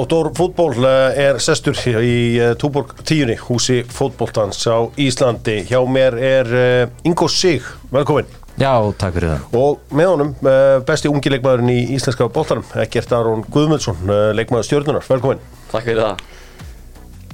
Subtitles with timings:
[0.00, 5.58] Dóttor fútból eh, er sestur í eh, Túborg tíunni, húsi fótbóltans á Íslandi.
[5.68, 7.60] Hjá mér er eh, Ingo Sig,
[7.92, 8.24] velkomin.
[8.56, 9.58] Já, takk fyrir það.
[9.60, 14.00] Og með honum eh, besti ungi leikmaðurinn í íslenska bóltanum, Ekkert Aron Guðmundsson,
[14.40, 15.44] leikmaður stjórnunar, velkomin.
[15.68, 16.24] Takk fyrir það.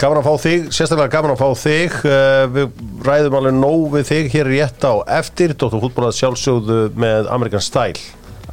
[0.03, 2.01] Gaman að fá þig, sérstaklega gaman að fá þig.
[2.03, 5.55] Eh, Við ræðum alveg nóg við þig hér rétt á eftir.
[5.55, 8.03] Dóttor fútból að sjálfsögðu með Amerikan Style.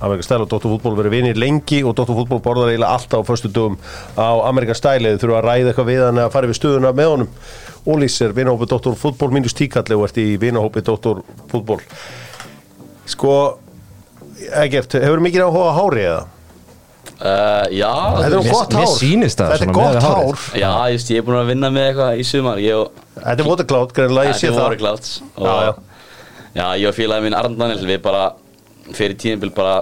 [0.04, 3.30] Amerikan Style og Dóttor fútból verið vinir lengi og Dóttor fútból borðar eiginlega alltaf á
[3.30, 3.78] förstu dögum
[4.20, 7.12] á Amerikan Style eða þurfa að ræða eitthvað við hann að fara við stöðuna með
[7.14, 7.32] honum.
[7.88, 11.80] Ólís er vinahópi Dóttor fútból mínus tíkalli og ert í vinahópi Dóttor fútból.
[13.10, 13.34] Sko,
[14.64, 16.22] Egert, hefur mikið áhuga á hári eða?
[17.24, 18.94] Uh, já, Þetta er gott hár.
[19.00, 20.40] Þetta er gott hár.
[20.60, 22.60] já, just, ég er búin að vinna með eitthvað í sumar.
[22.64, 24.88] Ég og Þetta er watercloud, greinlega ég sé það.
[25.38, 25.74] Og, Já, já.
[26.58, 28.24] já, ég og félagið minn Arnd Daniel, við bara
[28.92, 29.76] fyrir tíðinbil bara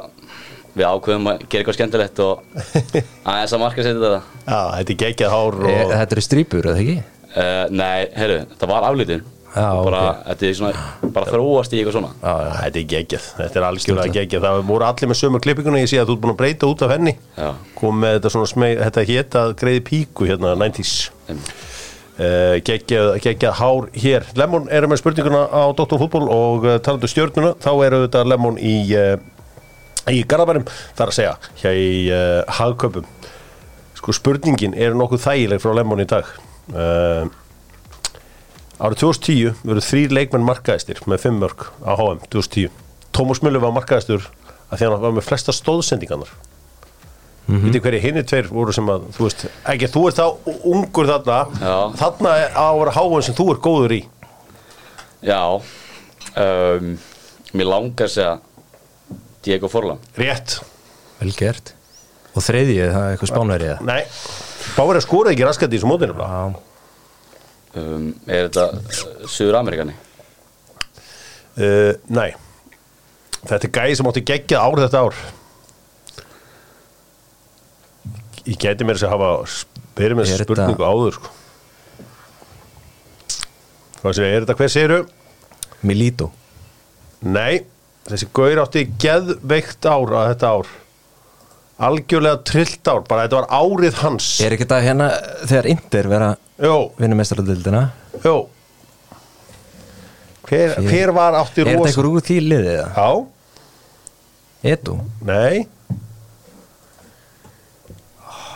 [0.72, 2.46] við ákveðum að gera eitthvað skemmtilegt og
[3.32, 4.22] aðeins að marka setja þetta.
[4.46, 5.94] Já, þetta er geggjað hár E, og...
[5.98, 6.98] þetta eru strípur, eða ekki?
[7.32, 9.22] Uh, nei, heyrðu, þetta var aflítið.
[9.52, 10.20] Já, bara, ok.
[10.30, 10.82] Þetta er svona,
[11.12, 12.12] bara þróast í eitthvað svona.
[12.22, 12.52] Já, já.
[12.62, 16.00] Þetta er geggjað, þetta er algjörlega geggjað Það voru allir með sömu klippinguna, ég sé
[16.00, 17.50] að þú ert búin að breyta út af henni Já.
[17.76, 20.94] kom með þetta svona smeg, þetta hétt að greiði píku hérna 90s
[21.28, 21.52] Einmitt.
[21.52, 21.71] uh,
[22.68, 25.98] geggjað, geggjað hár hér Lemon eru með spurninguna á Dr.
[26.02, 29.16] Fútból og uh, talandu stjörnuna, þá eru þetta Lemon í, uh,
[30.12, 33.08] í Garðabærum þar að segja, hjá í uh, hagköpum
[34.02, 36.30] sko spurningin er nokkuð þægileg frá Lemon í dag
[36.74, 37.30] uh,
[38.82, 42.72] Árið 2010 verður þrýr leikmenn markaðistir með fimm mörg á HM 2010.
[43.14, 44.24] Tómas Müller var markaðistur
[44.72, 46.32] að því hann var með flesta stóðsendingarnar.
[47.48, 47.66] Mm -hmm.
[47.68, 50.28] Vitið hverju hinni tveir voru sem að, þú veist, ekki þú ert þá
[50.64, 51.76] ungur þarna, Já.
[51.98, 54.02] þarna á að vera HM sem þú ert góður í.
[55.22, 55.62] Já,
[56.38, 56.98] um,
[57.54, 58.40] mér langar að segja
[59.44, 60.00] Diego Forlan.
[60.18, 60.62] Rétt.
[61.20, 61.74] Vel gert.
[62.36, 63.82] Og þriðið, það er eitthvað spánverið.
[63.82, 64.04] Nei,
[64.78, 66.14] Báður að skora ekki raskat í þessu mótinu.
[66.14, 66.30] bara.
[66.30, 66.56] Já,
[67.72, 69.94] Um, er þetta uh, Suður Amerikani?
[71.56, 72.34] Uh, nei.
[73.48, 75.16] Þetta er gæði sem átti geggjað ár þetta ár.
[78.50, 81.30] Ég geti mér þess að hafa spyrir með Er þessa þetta- spurningu áður, sko.
[84.02, 85.00] Hvað segir, er þetta hver segiru?
[85.86, 86.30] Milito.
[87.22, 87.62] Nei,
[88.10, 90.72] þessi gaur átti geðveikt ár að þetta ár
[91.82, 95.08] algjörlega trillt ár bara þetta var árið hans Er ekki þetta hérna
[95.50, 96.28] þegar Inter vera
[97.02, 97.84] vinnumestaraldildina?
[98.26, 98.36] jó
[100.50, 102.82] hver, hver var átti Er þetta rosa eitthvað úr því liðið?
[102.98, 103.10] Já,
[104.76, 104.98] Edu?
[105.26, 105.64] nei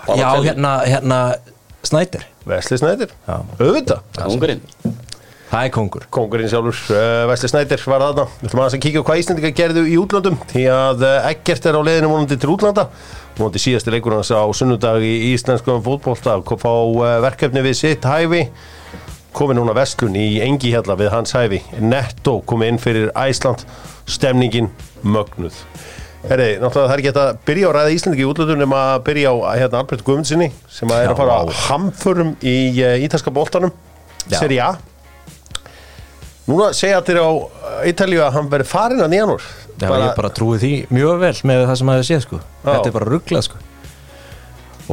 [0.07, 1.19] Já, hérna, hérna
[1.85, 2.25] Snæder.
[2.45, 3.41] Vesli Snædir, Já.
[3.59, 3.99] auðvitað.
[4.25, 4.61] Ungurinn?
[5.49, 6.05] Það er kongur.
[6.13, 8.25] Kongurinn sjálfur, uh, Vesli Snædir var þarna.
[8.41, 11.77] Við ætlum aðeins að kíkja á hvað Íslandika gerðu í útlandum því að ekkert er
[11.77, 12.87] á leiðinu vonandi til útlanda.
[13.37, 16.37] Vonandi síðasti leikur hans á sunnudag í íslenskum fótbolta.
[16.41, 18.47] Fá uh, verkefni við sitt hæfi.
[19.35, 21.61] Komið núna vestlun í engi hérna við hans hæfi.
[21.81, 23.65] Netto komið inn fyrir Æsland
[24.05, 24.69] stemningin
[25.03, 25.57] mögnuð
[26.25, 28.81] Herri, náttúrulega það er ekki hægt að byrja á að ræða Íslandika í útlandum nema
[28.95, 31.59] að byrja á hérna, Albert Guðmundsinni sem að er að fara Já.
[31.67, 33.73] hamförum í uh, ítalska boltanum
[34.25, 34.39] Já.
[34.39, 34.73] Serie A
[36.45, 37.29] Núna segja allir á
[37.89, 39.45] Ítalíu að hann verið farin að nýjanúr
[39.81, 42.37] Já, ég bara trúi því mjög vel með það sem maður séð sko.
[42.39, 42.67] Já.
[42.69, 43.57] Þetta er bara rugglað sko.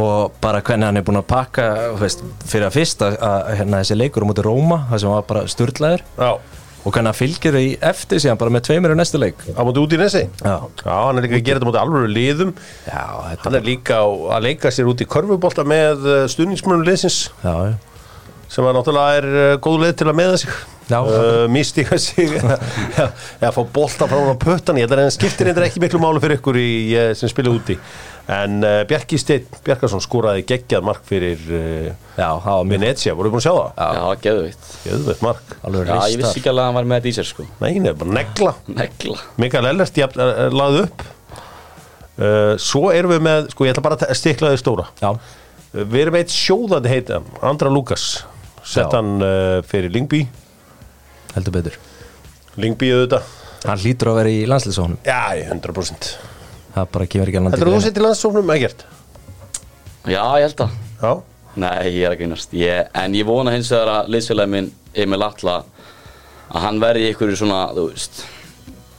[0.03, 1.67] Og bara hvernig hann er búinn að pakka
[2.01, 5.27] veist, fyrir að fyrst að, að hérna, þessi leikur á móti Róma, það sem var
[5.29, 6.31] bara sturlaður Já,
[6.83, 9.39] og hann fylgir því eftir síðan bara með tveimur í næstu leik.
[9.55, 11.83] Á móti út í nesi Já, Já, hann er líka að gera þetta á móti
[11.83, 12.53] alvöru liðum.
[12.89, 13.05] Já,
[13.45, 14.07] Hann er líka á,
[14.37, 17.21] að leika sér út í körfubolta með stuðningsmönum liðsins.
[17.45, 17.55] Já,
[18.53, 20.57] sem að náttúrulega er uh, góð leið til að meða sig.
[21.01, 22.37] Uh, Místíka sig.
[23.41, 26.01] Eða fá bolta frá hún á pötan Ég held að hann skiptir eitthvað ekki miklu
[26.03, 26.73] málu fyrir ykkur í,
[27.17, 27.79] sem spila úti.
[28.31, 33.49] En uh, Bjarki Steinn Bjarkarsson skoraði geggjað mark fyrir uh, það Venetia, voru búin að
[33.49, 33.97] sjá það?
[33.97, 34.69] Já, geðveitt.
[34.85, 35.57] Geðveitt mark.
[35.67, 37.47] Alveg Já, ég vissi ekki alveg að hann var með þetta í sér, sko.
[37.59, 38.55] Nei, nefnir bara negla.
[38.79, 39.19] Negla.
[39.43, 41.05] Mikael Ellert jafn, er, er lagði upp.
[42.13, 44.85] Uh, Svo erum við með Sko ég ætla bara að stiklaði stóra.
[45.01, 48.07] Já, uh, Við erum eitt sjóðandi heita Andra Lukas.
[48.63, 50.23] Sett hann uh, fyrir Lingby
[51.37, 51.79] heldur betur.
[52.61, 53.33] Lingby auðvitað.
[53.63, 56.09] Hann hlýtur að vera í landslýsónum Já, ég, 100%
[56.75, 58.81] Það bara kemur ekki alveg Þetta er þú sitt í landsóknum ekkert
[60.03, 60.73] Já, ég held að.
[60.99, 61.13] Já,
[61.53, 62.55] Nei, ég er ekki einast.
[62.57, 65.59] Ég, en ég vona hins vegar að liðsfélagi minn, Emil Atla,
[66.49, 68.23] að hann verði ykkur svona, þú veist,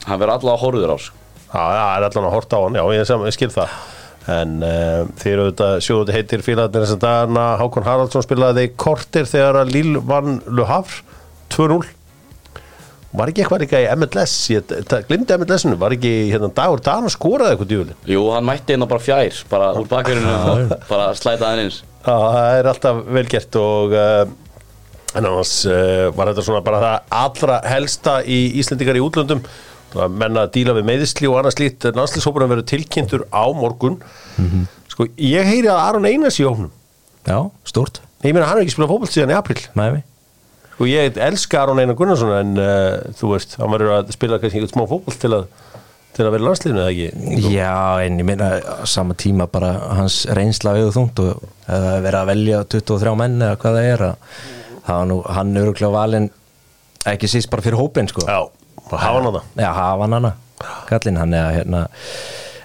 [0.06, 1.18] hann verði allavega horfður á, sko.
[1.50, 2.78] já, já, er allan að horta á hann.
[2.78, 3.74] Já, ég, ég skil það.
[4.34, 9.26] En uh, þeir eru auðvitað sjóðu heitir félagarnir þess að dana Hákon Haraldsson spilaði kortir
[9.28, 11.02] þegar að Lille vann Le Havre
[11.52, 11.82] 2-0
[13.14, 14.70] var ekki eitthvað líka í MLS ég
[15.08, 19.04] glimti MLS-inu, var ekki hérna Dagur Dan skoraði eitthvað djúli Jú, hann mætti hérna bara
[19.04, 23.94] fjær bara úr bakverðinu bara slæta hann eins Já, það er alltaf vel gert og
[23.96, 24.24] uh,
[25.14, 29.40] en annars uh, var þetta svona bara það allra helsta í Íslendingar í útlöndum.
[29.94, 34.00] Menna að díla við meðisli og annars lít landslýshópurinn verður tilkynntur á morgun.
[34.90, 36.70] Sko, ég heyri að Aron Einars í hófnum
[37.26, 40.04] Já, stórt, ég meina hann er ekki spilað fótbolt síðan í april með mig
[40.74, 44.60] sko, ég elska Aron Einar Gunnarsson en uh, þú veist, hann verður að spila kannski
[44.60, 45.46] eitthvað smá fótbolt til að
[46.14, 47.48] til að vera landslýðinu eða ekki?
[47.50, 47.72] Já,
[48.06, 52.30] en ég meina á sama tíma bara hans reynsla við þungt og eða vera að
[52.30, 54.30] velja 23 menn eða hvað það er að
[54.84, 56.28] það nú, hann er öruglega valinn
[57.10, 58.24] ekki síst bara fyrir hópin sko.
[58.28, 58.46] Já,
[58.92, 60.32] hafa hann á það Já, hafa hann hana,
[60.90, 61.82] kallinn hann er hérna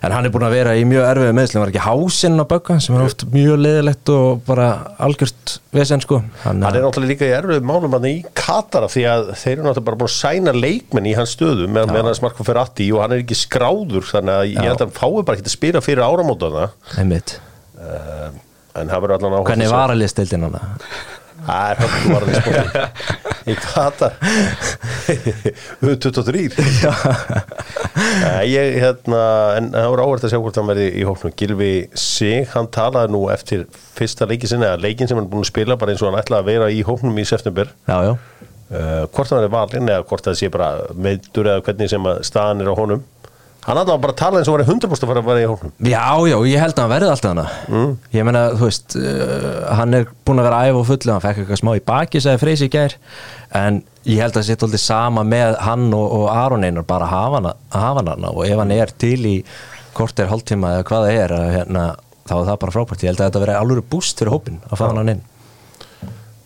[0.02, 2.78] en hann er búin að vera í mjög erfið meðslum, var ekki hásinn á bögga
[2.84, 4.68] sem er oft mjög leðilegt og bara
[5.02, 6.22] algjört vesen sko.
[6.44, 9.68] Hann, Hann er náttúrulega líka í erfið málum hann í Katara því að þeir eru
[9.68, 13.04] náttúrulega bara búin að sæna leikmenn í hans stöðu með, með hans Marko Ferratti og
[13.04, 15.84] hann er ekki skráður þannig að ég held að hann fái bara ekki að spila
[15.86, 16.70] fyrir áramótana.
[17.00, 17.36] Einmitt,
[17.80, 18.30] uh,
[18.80, 20.62] en það verður allan áhuga hvernig var að liðstildin hann
[21.50, 23.20] Það er
[23.52, 24.16] í Katar.
[25.86, 26.48] U23
[28.20, 29.22] Nei, ég hérna
[29.58, 33.14] en það voru áhverð að sjá hvort hann verði í hóknum Gilvi Sig, hann talaði
[33.16, 33.66] nú eftir
[33.98, 36.44] fyrsta leikin sinni, eða leikin sem hann búin að spila bara eins og hann ætlaði
[36.44, 37.72] að vera í hóknum í september.
[37.90, 41.94] Já, já, uh, hvort hann verði valinn eða hvort það sé bara meðdur eða hvernig
[41.94, 43.06] sem að staðan er á honum
[43.70, 46.06] hann ætlaði bara tala eins og verði 100% að fara að vera í hóknum Já,
[46.30, 47.46] já, ég held að hann verði alltaf hana.
[47.70, 47.92] Mm.
[48.16, 49.48] Ég meina, þú veist uh,
[49.80, 52.42] hann er búin að vera æfa og fullu hann fekk eitthvað smá í baki, sagði
[52.44, 52.98] Freysi í gær.
[53.60, 57.10] En ég held að það sé tóldi sama með hann og, og Aron Einar bara
[57.12, 59.36] hafa hana, að hafa hana og ef hann er til í
[59.98, 61.86] kort er hálftíma eða hvað það er hérna,
[62.26, 63.04] þá er það bara frábært.
[63.06, 65.26] Ég held að þetta verði alveg búst fyrir hópin að fá hann inn.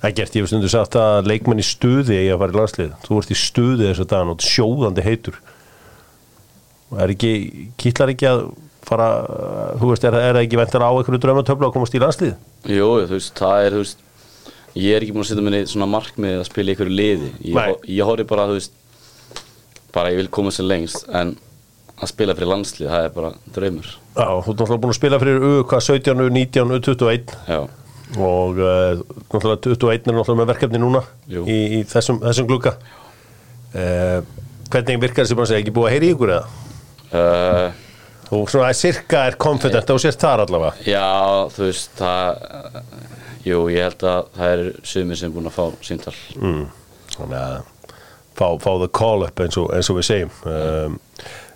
[0.04, 2.58] Það er gert, ég hef stundu sagt að leikmenn í stuði eigi að fara í
[2.58, 2.96] landslið.
[3.06, 5.38] Þú ert í stuði þess að dagan og sjóðandi heitur
[7.02, 7.34] er ekki,
[7.80, 8.46] kýtlar ekki að
[8.84, 12.02] fara, uh, þú veist, er, er það ekki ventar á einhverju draumatöflu að komast í
[12.04, 12.34] landslið
[12.74, 14.04] Jú, þú veist, það er, þú veist
[14.74, 17.28] Ég er ekki búin að setja minni svona markmið að spila í einhverju liði.
[17.46, 18.72] Ég, ég horfi bara, þú veist
[19.94, 21.36] bara ég vil koma sér lengst en
[21.94, 23.92] að spila fyrir landslið, það er bara draumur.
[24.18, 27.60] Já, þú ert náttúrulega búin að spila fyrir UK 17, 19, 21 Já,
[28.18, 31.46] og uh, náttúrulega 21 er náttúrulega með verkefni núna Jú.
[31.46, 32.74] í, í þessum, þessum glugga.
[33.78, 34.26] Uh,
[34.74, 36.63] Hvernig virkar þessi bara að segja, ekki búið að heyri ykkur eða?
[37.14, 37.82] Uh,
[38.30, 42.80] Þú svona að sirka er confident og sérst þar allavega já þú veist það,
[43.46, 44.64] jú, ég held að það er
[44.94, 46.64] sumir sem er búin að fá síntal mm.
[47.18, 47.56] þannig að
[48.34, 50.98] fá, fá the call up eins og, eins og við segjum um,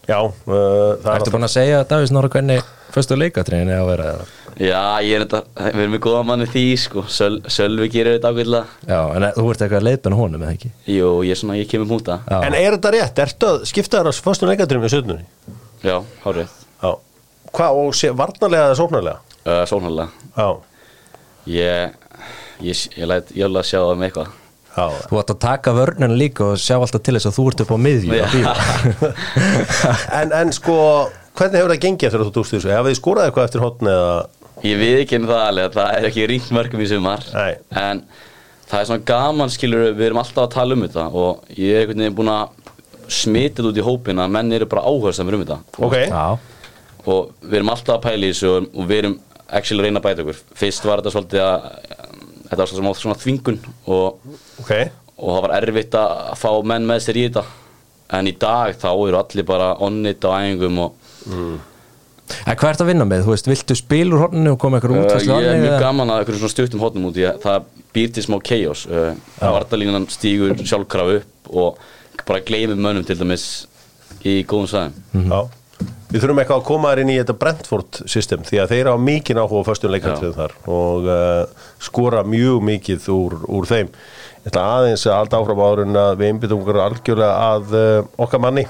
[0.08, 3.82] já uh, það er Ertu búin að segja að Davís Norra hvernig fyrstu leikatriðin er
[3.82, 4.28] að vera eða?
[4.58, 8.32] Já, ég er þetta, við erum með góða manni því, sko Söl, Sölvi gerir þetta
[8.32, 10.72] ákveðlega Já, en þú ert eitthvað að leiðbena honum eða ekki?
[10.90, 12.40] Jú, ég er svona, ég kemur múta Já.
[12.48, 13.22] En er þetta rétt?
[13.28, 15.28] Ertu að skipta þér á fyrstu leikadrým í söðnunni?
[15.86, 16.90] Já, hárið Já.
[17.54, 19.38] Hvað, og sé, varnarlega eða sóknarlega?
[19.46, 20.50] uh, Sónarlega Já.
[21.54, 21.94] Ég,
[22.66, 24.34] ég, ég læt Jölla sjá það með eitthvað
[24.78, 24.88] Já.
[25.10, 27.72] Þú ætti að taka vörnuna líka og sjá alltaf til þess að þú ert upp
[27.74, 28.52] á miðju að bíða.
[30.20, 30.76] En, en sko,
[31.38, 32.70] hvernig hefur það gengið eftir að þú dúst þessu?
[32.76, 34.12] Hafið þið skorað eitthvað eftir hotn eða?
[34.66, 37.54] Ég við ekki það alveg, það er ekki ringt mörgum í sumar Nei.
[37.78, 38.02] En
[38.68, 41.84] það er svona gaman, skilur við erum alltaf að tala um þetta Og ég er
[41.86, 42.50] einhvern veginn búin að
[43.08, 45.96] smitið út í hópin að menn eru bara áhersamur um þetta Ok.
[46.10, 46.26] Já,
[47.08, 49.14] og við erum alltaf að pæla í þessu og, og við erum
[49.48, 51.70] actually að reyna að bæta okkur fyrst var þetta svolítið að
[52.50, 54.74] þetta var svona, svona þvingun og, Ok.
[55.22, 57.46] og það var erfitt að fá menn með sér í þetta
[58.18, 61.08] en í dag þá eru allir bara onnit á æfingum og
[62.46, 63.26] En hvað ert að vinna með?
[63.26, 65.74] Þú veist, viltu spil úr horninu og koma eitthvað uh, út slá ég er mjög
[65.74, 65.84] eða?
[65.86, 69.12] gaman að einhverjum svona stuttum hóttum út í að það býr til smá chaos uh,
[69.40, 71.80] vartalínan stígur sjálfkraf upp og
[72.28, 73.48] bara gleymir mönnum til dæmis
[74.28, 75.40] í góðum sæðum Já.
[76.08, 79.04] Við þurfum eitthvað að koma þér inn í þetta Brentford system því að þeir hafa
[79.04, 83.92] mikið áhuga á föstum leikandriðum þar og uh, skora mjög mikið úr, úr þeim.
[84.46, 88.08] Ég ætla aðeins að allt áfram áður en að við einbyttum okkur algjörlega að uh,
[88.24, 88.64] okkar manni.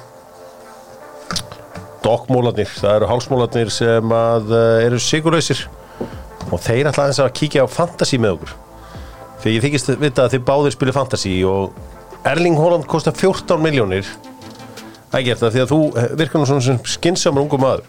[2.06, 5.66] Dokkmólarnir, það eru hálsmólarnir sem að uh, eru sigurlausir
[6.48, 8.56] og þeir ætla aðeins að kíkja á fantasy með okkur.
[9.42, 11.76] Þegar ég þykist vita að þið báðir spilir fantasy og
[12.28, 14.08] Erling Haaland kostar 14 miljónir
[15.08, 17.86] Það er gert það því að þú eh, virkar nú svona sem skinsamur ungu maður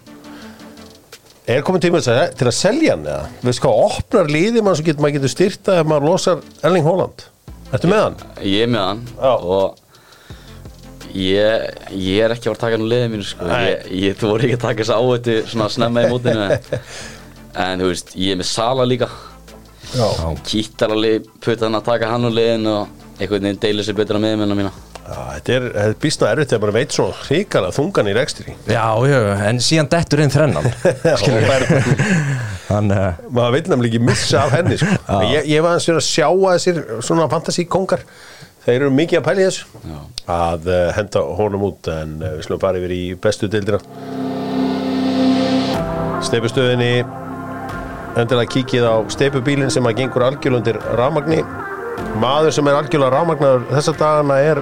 [1.49, 3.25] Er komin tíma til að, til að selja hann eða?
[3.41, 7.25] Veist hvað, opnar liði mann svo getur maður getur styrta ef maður losar Erling Haaland
[7.73, 8.19] Ertu með hann?
[8.45, 9.33] Ég er með hann Já.
[9.33, 9.81] og
[11.15, 11.63] ég,
[11.95, 13.47] ég er ekki að fara að taka hann úr liðið mínu sko.
[13.65, 16.49] Ég, ég þú voru ekki að taka þess áhættu svona snemma í mótinu.
[17.59, 19.07] En þú veist, ég er með Sala líka.
[19.89, 20.05] Já.
[20.45, 24.21] Kýttar alveg putta hann að taka hann úr liðin og einhvern veginn deilir sér betur
[24.21, 28.15] á miðmennina mína þetta er, er býstna erfitt þegar maður veit svo hrikalega þungan í
[28.17, 28.55] rekstri.
[28.69, 30.73] Já, já, en síðan dettur inn þrennan og
[32.69, 34.97] Hann, uh, maður veit nefnilega ekki missa af henni sko.
[35.33, 38.05] ég, ég var aðeins fyrir að sjá að þessir svona fantasíkongar
[38.65, 39.85] þeir eru mikið að pæla í þessu.
[39.89, 39.99] Já.
[40.35, 43.81] að uh, henda honum út en uh, við slum bara yfir í bestu deildina.
[46.27, 46.93] Steipustöðinni
[48.19, 51.39] endilega kíkið á steipubílinn sem að gengur algjörlundir rafmagni.
[52.19, 54.61] Maður sem er algjörlega rafmagnar þessa dagana er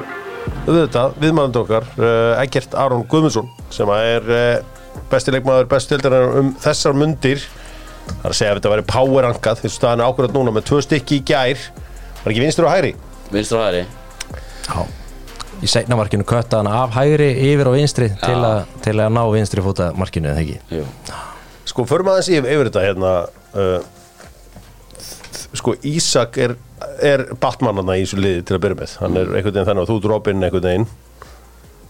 [0.68, 6.42] auðvitað viðmæðandi okkar uh, Egert Aron Guðmundsson sem að er uh, besti leikmaður bestu deildarinnar
[6.42, 7.44] um þessar mundir.
[8.08, 10.68] Það er að segja að þetta væri power rankað þessu staðan er ákvörðat núna með
[10.70, 11.68] tvö stykki í gær.
[12.24, 12.94] Var ekki vinstur og hægri?
[13.32, 13.86] Vinstra og hæri
[14.68, 14.88] já
[15.58, 19.24] Í seinna markinu kötta hann af hægri yfir á vinstri til, að, til að ná
[19.34, 20.58] vinstri fóta markinu, eða ekki?
[20.70, 20.84] Jú.
[21.66, 23.14] Sko, förum aðeins yfir, yfir þetta hérna
[23.58, 23.80] uh,
[25.58, 26.54] Sko, Ísak er,
[27.02, 28.96] er Batmanana í þessu liði til að byrja með.
[29.02, 30.88] Hann er einhvern veginn þannig að þú Robin einhvern veginn.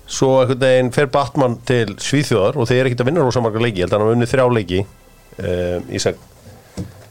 [0.07, 3.63] Svo einhvern veginn fer Batman til Svíþjóðar og þeir er ekkert að vinna rosa marga
[3.63, 3.81] leiki.
[3.81, 6.25] Ég held að hann hafa unnið þrjá leiki uh, Ísak.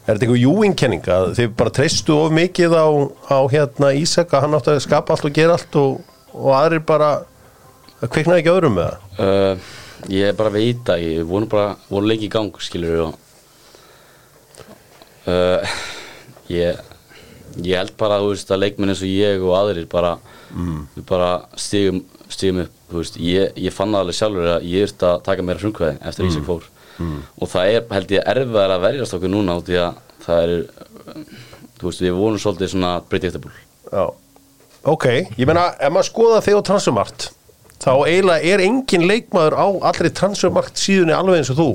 [0.07, 2.87] Er þetta einhver júinkenning að þið bara treystu of mikið á,
[3.27, 5.99] á hérna Ísak að hann átti að skapa allt og gera allt og,
[6.31, 7.11] og aðrir bara
[7.97, 9.21] að kviknaði ekki öðrum með það?
[9.21, 9.53] Uh,
[10.13, 13.23] ég bara veit að ég voru bara voru lengi í gang skilur og
[15.27, 15.77] uh,
[16.53, 16.86] ég
[17.65, 20.17] ég held bara þú veist að leikmenn eins og ég og aðrir bara
[20.95, 24.87] við bara stigum, stigum upp þú veist, ég, ég fann það alveg sjálfur að ég
[24.87, 26.67] ert að taka meira frumkvæði eftir Ísak fór.
[27.37, 30.53] Og það er held ég erfiðar að verjast okkur núna út í að það er
[31.77, 33.51] þú veist við vorum svolítið svona predictable
[33.91, 34.05] Já,
[34.83, 35.05] ok,
[35.37, 37.27] ég meina ef maður skoða þig á transfermart
[37.77, 41.67] þá eiginlega er engin leikmaður á allri transfermart síðunni alveg eins og þú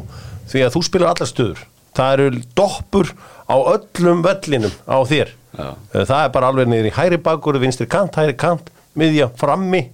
[0.51, 1.61] því að þú spilar allar stöður.
[1.97, 3.13] Það eru doppur
[3.47, 5.67] á öllum vellinum á þér Já.
[5.93, 9.87] Eh, það er bara alveg niður í hæri bakur vinstri kant, hæri kant, miðja, frammi.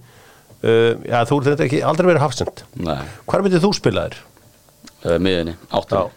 [0.59, 2.63] Uh, já, þú ert þetta ekki aldrei verið hafsend.
[2.83, 2.97] Nei,
[3.31, 4.17] hvar myndir þú spila þér?
[5.05, 6.11] uh, miðinni, áttunni.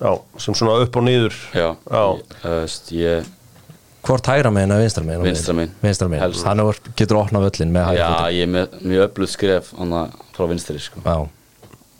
[0.00, 0.10] Já,
[0.40, 1.36] sem svona upp og niður.
[1.56, 2.02] Já, Já.
[2.44, 3.30] Ég, ég
[4.00, 5.26] Hvort hægra meginn eða vinstra meginn?
[5.28, 5.72] Vinstra megin.
[5.84, 9.72] Vinstra meginn, að getur opnað völlin með hægri Já, ég er með mjög öflugt skref
[9.76, 11.02] frá vinstri sko.
[11.04, 11.18] Já,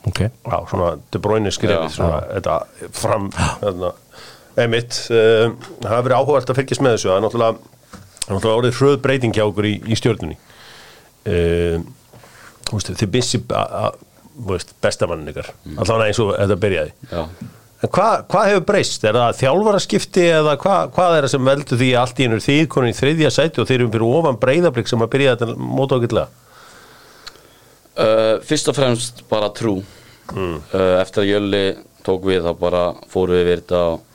[0.08, 0.20] ok.
[0.24, 1.92] Já, svona De Bruyne skrifið Já.
[1.98, 2.56] svona, þetta
[2.96, 3.92] fram þarna,
[4.66, 7.10] einmitt uh, það hefur verið áhugavert að fylgjast með þessu.
[7.10, 10.38] Það er náttúrulega, náttúrulega orðið hröð breyting hjá okkur í, í stjórnunni
[11.30, 11.88] uh,
[12.70, 13.40] þú veist, þið bissi
[14.80, 15.50] bestamannin ykkar.
[15.76, 16.92] Allavega eins og þetta byrjaði.
[17.10, 17.22] Já,
[17.80, 19.06] en hvað hva hefur breyst?
[19.08, 22.44] Er það þjálfaraskipti eða hvað hva er það sem veldur því að allt í ennur
[22.44, 25.56] þið konin í þriðja sæti og þeir eru fyrir ofan breyðablík sem að byrja þetta
[25.58, 26.28] móta ágætlega?
[28.00, 29.80] Uh, Fyrst og fremst bara trú.
[30.30, 30.60] Uh,
[31.00, 31.64] Eftir að Jölli
[32.06, 34.06] tók við þá bara fórum við við þetta og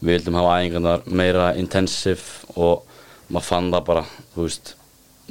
[0.00, 2.84] við vildum hafa æfingarnar meira intensive og
[3.28, 4.02] maður fann það bara,
[4.34, 4.74] þú veist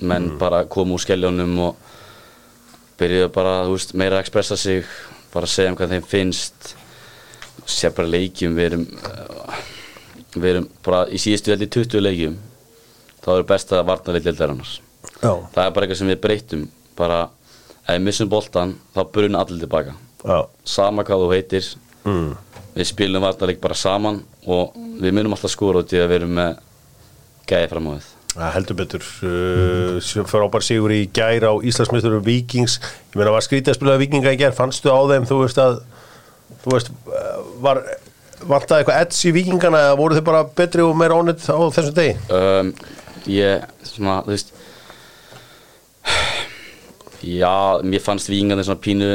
[0.01, 1.83] menn bara komu úr skelljónum og
[2.99, 4.83] byrjuðu bara, þú veist, meira að expressa sig
[5.33, 6.75] bara að segja um hvað þeim finnst
[7.65, 9.61] sér bara leikjum við erum uh,
[10.35, 12.35] við erum bara í síðustu veldi 20 leikjum
[13.23, 14.73] þá er besta varnarleik deildarinnar.
[15.21, 16.65] Já, það er bara eitthvað sem við breytum
[16.97, 17.21] bara
[17.85, 19.95] ef við missum boltan þá bruna allir tilbaka.
[20.25, 21.69] Já, sama hvað þú heitir
[22.05, 22.29] mm.
[22.75, 26.37] við spilum varnarleik bara saman og við munum alltaf skora út í að við erum
[26.39, 26.61] með
[27.49, 27.93] gæði fram á
[28.35, 29.03] Það heldur betur.
[29.23, 34.33] Uh, frábær sigur í gær á Íslandsmyndur Víkings, ég meina var skrítið að spila Víkinga
[34.35, 35.77] í gær, fannstu á þeim, þú veist að
[36.65, 37.79] þú veist, uh, var
[38.43, 41.95] vantaði eitthvað edds í Víkingana eða voru þið bara betri og meira ónett á þessum
[41.95, 42.17] degi?
[42.35, 42.73] um,
[43.31, 44.51] ég svona, þú veist
[47.25, 47.55] já,
[47.87, 49.09] mér fannst vingandi svona pínu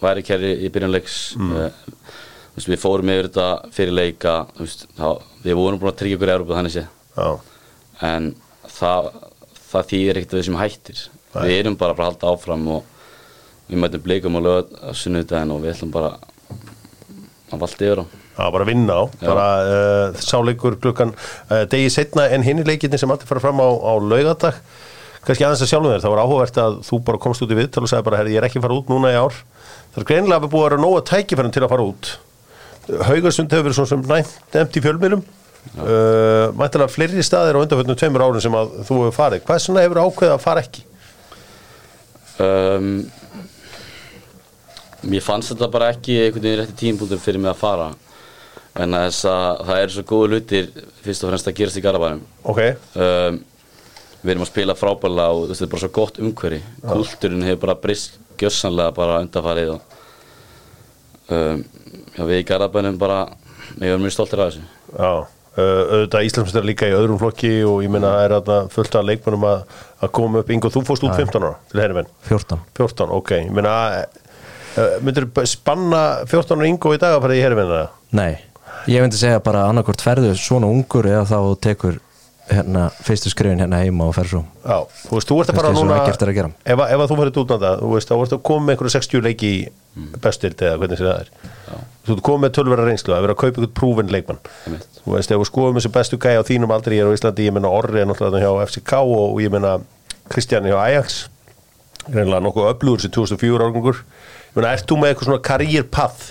[0.00, 1.95] væri kæri í byrjanleiks mm.
[2.56, 6.34] Veist, við fórum yfir þetta fyrir leika veist, þá, við vorum búin að tryggja okkur
[6.36, 6.84] Európa þannig sé.
[7.16, 7.28] Já,
[8.10, 8.30] en
[8.76, 9.10] það,
[9.70, 11.02] það þýðir ekkert að við sem hættir.
[11.36, 12.92] Við erum bara að að halda áfram og
[13.66, 16.14] við mætum blikum á lög á sunnudaginn og við ætlum bara
[17.52, 18.06] að valda yfir á.
[18.36, 19.02] Var bara að vinna á.
[19.22, 23.68] Bara uh, sáleikur klukkan uh, degi setna en hinni leikinni sem alltaf fara fram á,
[23.68, 24.60] á laugadag
[25.26, 27.82] kannski aðeins að sjálfum þér, það var áhugavert að þú bara komst út í viðtal
[27.82, 29.40] og sagði bara, herri, ég er ekki að fara út núna í ár.
[29.90, 32.10] Það er greinilega að búið að vera nóga tækifærum til að fara út
[32.86, 37.98] Haugarsund hefur verið svona sem næmt nefnt í fjölmýlum uh, mæntilega fleiri staðir á undanfjöldnum
[37.98, 39.42] tveimur árum sem að þú hefur farið.
[39.48, 40.84] Hvað svona hefur ákveðið að fara ekki?
[42.46, 42.90] um,
[45.06, 47.90] Mér fannst þetta bara ekki einhvern veginn rétti tímpúntur fyrir mig að fara.
[48.76, 50.70] En þess að það eru svo góðu hlutir
[51.04, 52.58] fyrst og fremst að gerast í Garabænum Ok,
[53.00, 53.38] um,
[54.26, 56.58] Við erum að spila frábæla og þetta er bara svo gott umhverfi.
[56.82, 59.95] Kultúrin hefur bara brist gjössanlega bara undanfarið og
[61.30, 61.64] um,
[62.16, 63.24] já, við í Garabænum bara
[63.76, 64.68] við erum mjög stoltir af þessu.
[64.96, 65.10] Já
[65.56, 69.46] auðvitað Íslandsmyndar líka í öðrum flokki og ég meina það er þarna fullt af leikmennum
[69.48, 69.62] að,
[70.04, 70.50] að koma upp.
[70.52, 75.28] Ingo, þú fórst út 15 ára til herrimenn 14 14, ok, ég meina uh, myndir
[75.48, 77.72] spanna 14 ára Ingo í dag að fara í herrimenn
[78.16, 78.36] Nei,
[78.92, 81.38] ég myndi segja bara annarkort ferðu svona ungur eða þá
[81.70, 82.00] tekur
[82.50, 84.42] hérna fyrstu skrifin hérna heima og fer svo.
[84.62, 84.76] Já,
[85.06, 86.06] þú veist, þú ert að fara núna að
[86.64, 88.66] ef, að- ef að þú fyrir út á það, þú veist, þá ertu að koma
[88.66, 89.60] með einhverju 60 leiki í
[90.22, 91.30] bestild eða hvernig það er.
[92.06, 94.40] Þú ert komið með tölvera reynslu að vera að kaupa ykkur prúfin leikmann.
[95.02, 97.46] Þú veist, ef við skoðum þessu bestu gæja á þínum aldrei ég er á Íslandi,
[97.48, 99.74] ég menna Orri er náttúrulega hjá FCK og, og ég menna
[100.30, 101.28] Kristján hjá Ajax.
[102.06, 106.28] Reynilega nokkuð öflugur sem 2004 árgangur ég menna, ert þú með eitthvað svona career path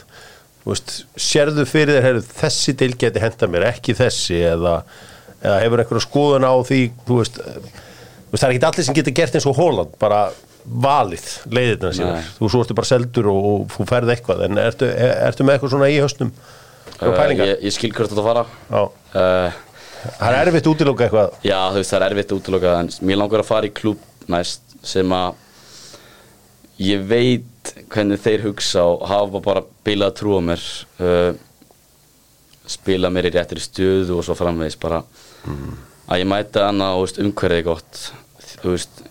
[0.64, 4.78] þú veist, sérðu fyrir þér þessi deil geti henda mér, ekki þessi eða,
[5.46, 7.84] eða hefur eitthvað skoðun á því þú veist, eh,
[8.36, 10.26] það er ekki allir sem getur gert eins og Holland bara
[10.66, 12.18] valið leiðirna sínar.
[12.18, 12.32] Nei.
[12.40, 15.76] þú svo ertu bara seldur og, og þú ferð eitthvað en ertu, ertu með eitthvað
[15.76, 18.46] svona í höstum uh, uh, ég, ég skil hvert þetta fara.
[18.72, 18.82] Já,
[19.22, 19.62] uh,
[20.18, 21.40] það er erfitt útiloka eitthvað.
[21.46, 24.32] Já, þú veist, það er erfitt að útiloka en mér langar að fara í klúb
[24.32, 25.42] næst sem að
[26.82, 30.64] ég veit hvernig þeir hugsa og hafa bara bilað trú á mér
[31.00, 31.32] uh,
[32.70, 35.04] spila mér í réttir stöðu og svo framvegis bara
[36.06, 38.02] að ég mæta hana og umhverfið er gott
[38.62, 39.04] þú veist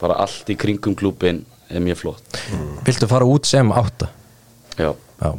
[0.00, 2.38] bara allt í kringum klúbin er mjög flott
[2.84, 4.10] Viltu fara út sem átta?
[4.76, 4.84] Mm.
[4.84, 4.90] Já,
[5.22, 5.30] Já,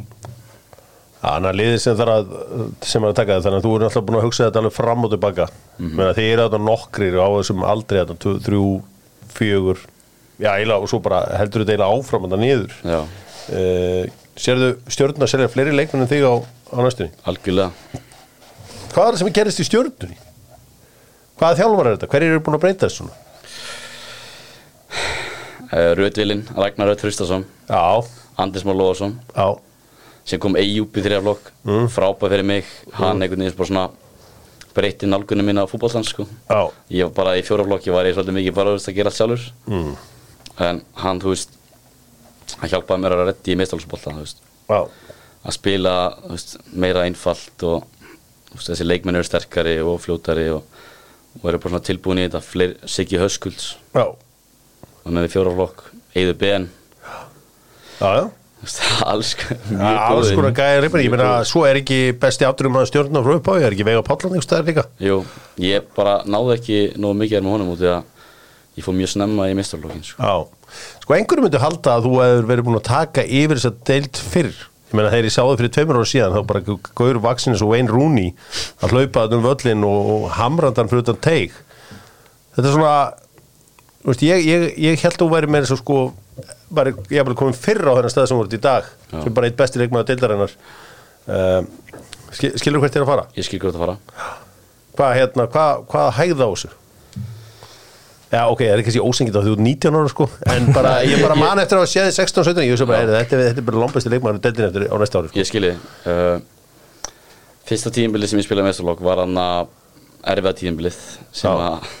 [1.26, 2.26] Þannig að liðið sem þarf að
[2.86, 4.74] sem er að taka það, þannig að þú er alltaf búin að hugsa þetta alveg
[4.76, 6.14] fram og tilbaka mm -hmm.
[6.18, 8.00] þeir eru þetta nokkrir á þessum aldrei
[8.46, 8.66] þrjú,
[9.34, 9.78] fjögur
[10.38, 14.04] já, eiginlega, og svo bara heldur þetta eiginlega áfram þetta niður já, uh,
[14.36, 17.10] Sérðu stjórnuna að selja fleiri leikmenn en þig á, á næstunni?
[17.24, 17.72] algjörlega
[18.96, 20.14] Hvað er það sem gerist í stjórnunni?
[21.36, 22.08] Hvaða þjálfar er þetta?
[22.14, 23.22] Hverjir eru búin að breyta þessu svona?
[25.68, 27.82] uh, Röðvilin, Ragnar Röð Þristason Já,
[28.40, 29.16] Andris Már Lóðarsson
[30.26, 31.86] sem kom Eyjúb í þrjaflokk mm.
[31.92, 33.84] frábæð fyrir mig, hann einhvern veginn bara svona
[34.76, 36.26] breytti nálgunum mín á fútbollans sko.
[36.90, 39.92] ég var bara í fjóraflokki var ég svolítið mikið bara að gera allt sjálfur mm.
[40.66, 41.54] en hann, þú veist
[42.60, 43.60] hann hjálpaði mér að reddi í
[44.66, 44.80] já,
[45.46, 45.94] að spila
[46.26, 47.86] veist, meira einfalt og
[48.62, 50.64] þessi leikmenn eru sterkari og fljótari og,
[51.42, 52.70] og eru bara tilbúin í þetta.
[52.90, 53.74] Siggi Höskulds.
[55.06, 56.66] Með fjóraflokk, Eiður Ben.
[58.00, 58.24] Já, já.
[58.56, 63.36] þú veist, alls konar reypar, ég meina svo er ekki besti átturum að stjórna frá
[63.36, 64.84] upp á, ég er ekki vega pállan einhvers staðar líka?
[65.02, 65.20] Jú,
[65.62, 69.48] ég bara náði ekki nógu mikið með honum út í að ég fór mjög snemma
[69.50, 70.32] í meistarlokkin sko.
[71.04, 74.22] Sko einhverju myndi halda að þú hefur verið búin að taka yfir þess að deilt
[74.34, 74.58] fyrr
[74.96, 77.92] meina þegar ég sá þau fyrir tveimur ára síðan þá bara gaur vaksinu svo Wayne
[77.92, 78.32] Rooney
[78.80, 81.54] að hlaupa þetta um völlin og, og hamrandan fyrir utan teig
[82.56, 82.96] þetta er svona
[84.06, 86.00] veist, ég, ég, ég held að þú væri með þess að sko
[86.72, 89.20] bara, ég hef bara komin fyrr á þennan stað sem voruð í dag Já.
[89.20, 90.56] sem bara eitt besti leikmaður deildarinnar
[91.26, 91.70] um,
[92.32, 93.28] skil, skilur hvert er að fara?
[93.38, 94.34] Ég skil hvað það fara
[94.96, 96.72] hvað hérna, hvað, hvað hægða á þessu?
[98.26, 100.64] Já, ok, það er ekki að sé ósengið á því ert 19 ára sko en
[100.74, 103.38] bara, ég bara man eftir að hafa séð þig 16-17 ég veist bara, er, þetta,
[103.44, 105.38] þetta er bara lombæsti leikmaður deildin eftir á næsta ári sko.
[105.38, 105.70] Ég skilji
[106.10, 106.40] uh,
[107.66, 109.70] Fyrsta tíðinbilið sem ég spilaði meistarlokk var hann að
[110.34, 110.98] erfiða tíðinbilið
[111.30, 111.70] sem Já.
[111.70, 111.94] að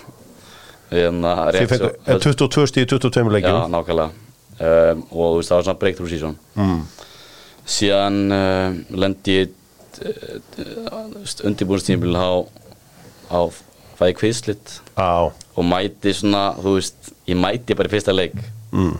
[0.96, 5.50] hann að fengu svo- er 22 stíð 22 Já, leikjum nákvæmlega um, og þú veist,
[5.50, 6.82] það var svona breakthrough season mm.
[7.76, 9.54] síðan uh, lendi ég
[10.02, 12.34] uh, undirbúinstíðinbilið á,
[13.30, 13.40] á
[13.98, 15.10] fæði kviðslitt Já,
[15.56, 18.34] og mæti svona, þú veist ég mæti bara í fyrsta leik
[18.72, 18.96] mm.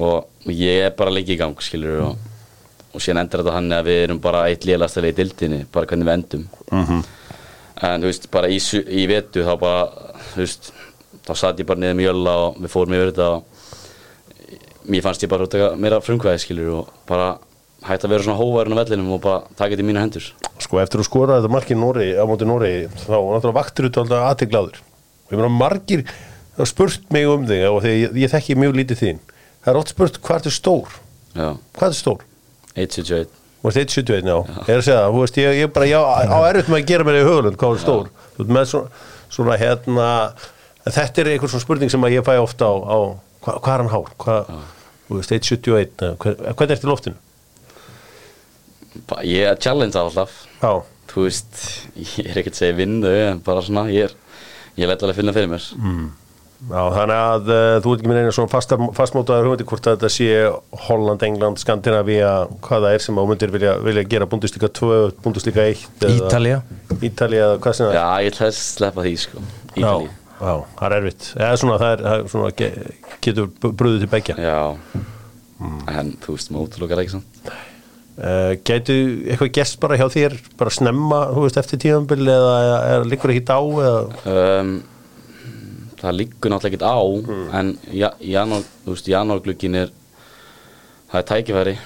[0.00, 2.18] og ég er bara leik í gang skilur og,
[2.94, 5.86] og síðan endur þetta hann að við erum bara eitt lélasta leik í dildinni, bara
[5.90, 7.02] hvernig við endum Mhm.
[7.82, 9.84] en þú veist, bara í, í vetu þá bara,
[10.34, 10.72] þú veist
[11.26, 15.22] þá satt ég bara niður með jölla og við fórum yfir þetta og mér fannst
[15.24, 17.30] ég bara að taka meira frumkvæði skilur og bara
[17.86, 20.26] hægt að vera svona hóvarinn á vellinum og bara taka þetta í mínu hendur.
[20.60, 22.72] Sko eftir að skora þetta marki Nóri á móti Nóri
[23.06, 26.02] þá náttúrulega vaktur út alltaf aðtegláður og ég meina margir
[26.58, 29.20] það spurt mig um þig og þegar ég, ég þekki mjög lítið þín.
[29.64, 30.96] Það er ótt spurt hvað er stór?
[31.36, 32.24] Já, hvað er stór?
[32.76, 35.86] 171 Þú veist 171 já, ég er að segja það, þú veist, ég, ég bara,
[35.90, 38.06] já, á erfitt með að gera mér í hugulund hvað er stór,
[38.40, 38.86] svona,
[39.36, 40.06] svona hérna,
[40.86, 42.96] þetta er einhver svona spurning sem ég fæ ofta á, á
[43.44, 44.48] hva, hvað er hann hár, hvað,
[45.10, 47.20] þú veist, 171, eða hver- hvernig ertu í loftinu?
[49.08, 50.30] Ba- ég er challenge alltaf.
[50.62, 50.72] Já,
[51.10, 51.60] þú veist,
[51.96, 54.16] ég er ekkert að segja vinnu en bara svona, ég er
[54.78, 55.68] ég læt alveg að finna fyrir mér.
[56.60, 59.94] Já, þannig að uh, þú ert ekki með eina svona fasta, fastmótaður hugmyndi hvort að
[59.96, 60.26] þetta sé
[60.88, 62.32] Holland, England, Skandinavía,
[62.66, 64.90] hvað það er sem á myndir vilja, vilja gera Bundesliga 2,
[65.24, 66.58] Bundesliga 1 eða- Ítalía.
[67.00, 67.96] Ítalía, eða hvað sem það er?
[67.96, 69.44] já, ég ætla að sleppa því sko.
[69.80, 70.10] Ítalíu.
[70.40, 71.30] já, það er erfitt.
[71.40, 74.60] Eða svona það er, það er svona, ge- getur brúðið til begja já.
[75.96, 77.50] En þú veist, maður útlokar ekki samt
[78.18, 78.96] uh, gætu
[79.26, 82.56] eitthvað gerst bara hjá þér bara snemma, þú veist, eftir tíðanbili eða
[82.88, 84.02] er líkur ekki á eða?
[84.34, 84.74] Um,
[86.00, 86.98] það liggur náttúrulega ekkert á
[87.60, 89.96] en ja, janúar, þú veist, janúarglukkin er
[91.10, 91.78] það er tækifæri.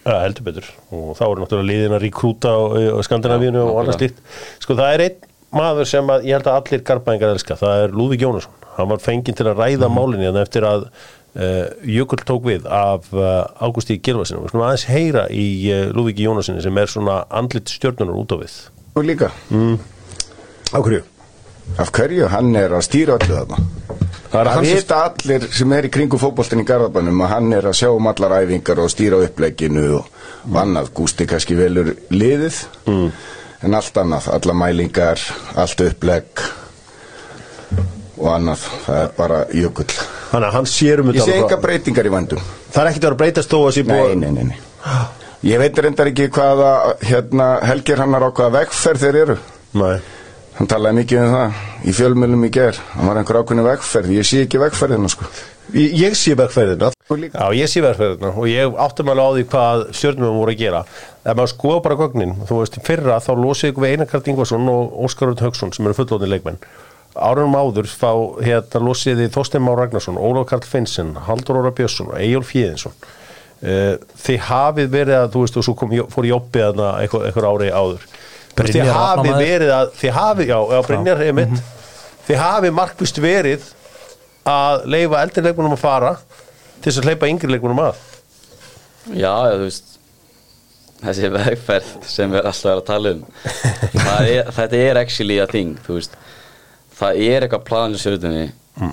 [0.00, 0.68] Ja, heldur betur.
[0.96, 2.60] Og þá er náttúrulega liðin að ríkrúta á,
[3.04, 4.22] Skandinavínu og annað slíkt.
[4.62, 7.96] Sko það er einn maður sem að ég held að allir garbaðingar elska, það er
[7.98, 8.56] Lúðvík Jónasson.
[8.76, 9.96] Hann var fenginn til að ræða mm.
[9.98, 10.86] málinni hérna eftir að
[11.36, 16.26] uh, Jökull tók við af uh, Ágústi Gilvarsinu við skulum aðeins heyra í uh, Lúðvíki
[16.26, 18.58] Jónassoni sem er svona andlit stjórnunar út á við.
[18.98, 19.30] Og líka,
[20.70, 21.02] Á hverju?
[21.78, 22.28] af hverju?
[22.30, 23.58] Hann er að stýra öllu þarna.
[24.30, 27.66] Það er hans vita allir sem er í kringu fótboltin í Garðabænum að hann er
[27.70, 30.08] að sjá um allar æfingar og stýra upplegginu og,
[30.46, 30.92] og annað.
[30.94, 33.08] Gústi kannski velur liðið mm.
[33.66, 35.24] en allt annað, alla mælingar,
[35.58, 36.44] allt upplegg
[38.20, 38.66] og annað.
[38.86, 39.88] Það er bara jökull.
[40.30, 41.62] Þannig að hann sér um Ég sé enga alveg.
[41.64, 42.38] breytingar í vandum.
[42.70, 44.58] Það er ekkert að vera breytast þó að sé Nei, búið nei, nei, nei.
[45.50, 46.72] Ég veit reyndar ekki hvaða
[47.08, 49.38] hérna, helgir hannar á hvaða vegferð þeir eru.
[49.80, 49.94] Nei.
[50.58, 52.76] Hann talaði mikið um það í fjölmjölum í ger.
[52.94, 54.12] Hann var einhver ákveðni vegferð.
[54.18, 55.24] Ég sé ekki vegferðina, sko.
[55.72, 56.34] Ég, ég sé
[57.20, 60.58] líka- Já, ég sé verkfæðina og ég áttum alveg á því hvað stjórnum voru að
[60.58, 60.84] gera
[61.24, 64.22] ef maður skoða bara gögnin þú veist, í fyrra þá losið ykkur við Einar Karl
[64.30, 66.58] Ingvarsson og Óskar Rund Hauksson sem eru fullóðni leikmenn
[67.14, 68.10] árunum áður fá
[68.44, 72.94] hérna losið þið Þorstein Már Ragnarsson, Ólaf Karl Finnsen Haldur Óra Björnsson og Egil Fíðinsson
[73.00, 77.50] uh, þið hafið verið að þú veist, og svo kom, fór Jóppi þarna eitthvað, eitthvað
[77.50, 78.06] ári áður.
[78.06, 81.60] Veist, þið Brynjar hafið verið að þið hafið, já, já Brynjar er mitt
[82.30, 83.68] þið hafið markvist verið
[84.50, 86.16] að leifa eldri leikmunum að fara
[86.80, 88.02] til þess að hleypa yngri leikmunum að.
[89.10, 89.90] Já, já, þú veist
[91.00, 93.22] þessi vegferð sem við alltaf erum að tala um
[94.06, 96.16] það er, þetta er actually a thing þú veist,
[97.00, 98.46] það er eitthvað plan í sjöðunni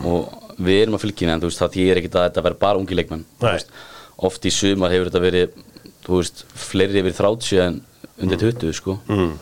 [0.08, 2.82] og við erum að fylgjina en þú veist, það þýr ekkert að þetta verður bara
[2.82, 3.70] ungi leikmenn veist,
[4.17, 5.60] oft í sumar hefur þetta verið
[6.08, 7.80] þú veist, fleiri yfir 30 en
[8.24, 8.98] undir 20 sko.
[9.12, 9.38] Mm.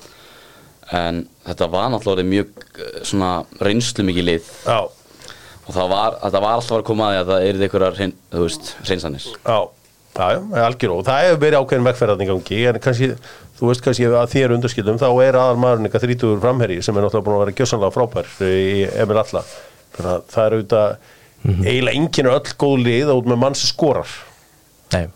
[0.95, 3.31] en þetta var náttúrulega mjög eh, svona
[3.63, 4.51] reynslu mikið lið.
[4.67, 4.79] Já,
[5.65, 8.43] og það var, var alltaf að koma að því að það er einhverjar hrein, þú
[8.43, 9.25] veist, hreinsanir.
[9.39, 9.57] Já,
[10.19, 13.09] já, já algjör og það hefur verið ákveðin vegferðan í gangi en kannski,
[13.55, 17.05] þú veist kannski að er undarskildum þá er aðal maðurinn eitthvað þrítugur framherri sem er
[17.05, 19.43] náttúrulega búin að vera gjössanlega frábær í Emil Alla
[19.95, 20.97] það er auðvitað
[21.45, 24.13] eiginlega enginn öll góð lið út með mann sem skorar.
[24.93, 25.09] Nei,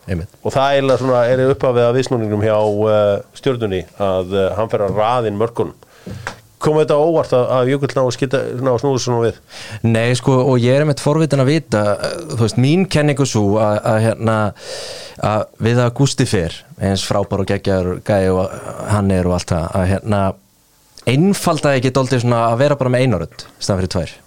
[0.43, 4.84] og það eiginlega svona er uppafið að viðsnúningum hjá uh, stjórnunni að uh, hann fer
[4.86, 5.75] að raðin mörkunum
[6.60, 9.39] kom þetta óvart að, að Jökull ná að, skita, ná að snúða svona við?
[9.88, 13.45] Nei, sko, og ég er einmitt forvitin að vita eh, þú veist, mín kenningu svo
[13.63, 14.38] að, að hérna
[15.30, 18.56] að við að Gústi fyrr eins frábær og geggjar gæði og
[18.91, 20.22] hann er og allt það að hérna
[21.10, 24.17] einfaldaði ekki dóltið svona að vera bara með einarönd staðan fyrir tvær.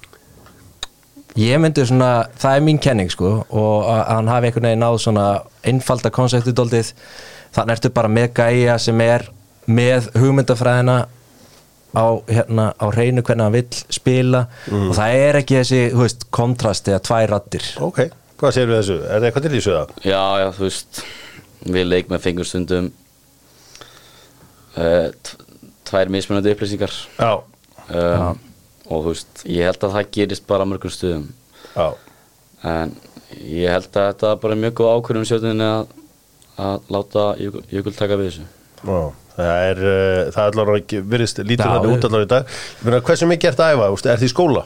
[1.40, 4.98] Ég myndi svona, það er mín kenning sko og að hann hafi einhvern veginn náð
[5.04, 5.26] svona
[5.68, 6.92] einfalda konseptið dóltið
[7.56, 9.24] þannig ertu bara með gæja sem er
[9.64, 10.98] með hugmyndafræðina
[11.92, 14.46] á, hérna, á reynu hvernig hann vill spila.
[14.72, 18.02] Og það er ekki þessi, veist, kontrast eða tvær rattir ok,
[18.40, 18.98] hvað segir við þessu?
[19.02, 19.94] er það eitthvað til í það?
[20.08, 21.02] Já, já, þú veist
[21.62, 22.88] við leik með fengur stundum
[24.76, 25.36] uh,
[25.88, 26.96] tvær mismunandi upplýsingar.
[27.20, 27.32] Já,
[27.92, 28.40] um,
[28.92, 31.28] og þú veist, ég held að það gerist bara mörgum stuðum
[31.74, 31.86] já,
[32.68, 32.94] en
[33.40, 35.94] ég held að þetta er bara mjög góð ákvörðum sjötuninni að,
[36.66, 38.48] að láta jökul taka við þessu
[38.86, 39.02] já.
[39.36, 42.56] það er uh, það er allavega ekki virðist lítið við- út allavega í dag.
[42.80, 44.64] Ég meina, hversu mikið ert að æfa, Úst, er í skóla?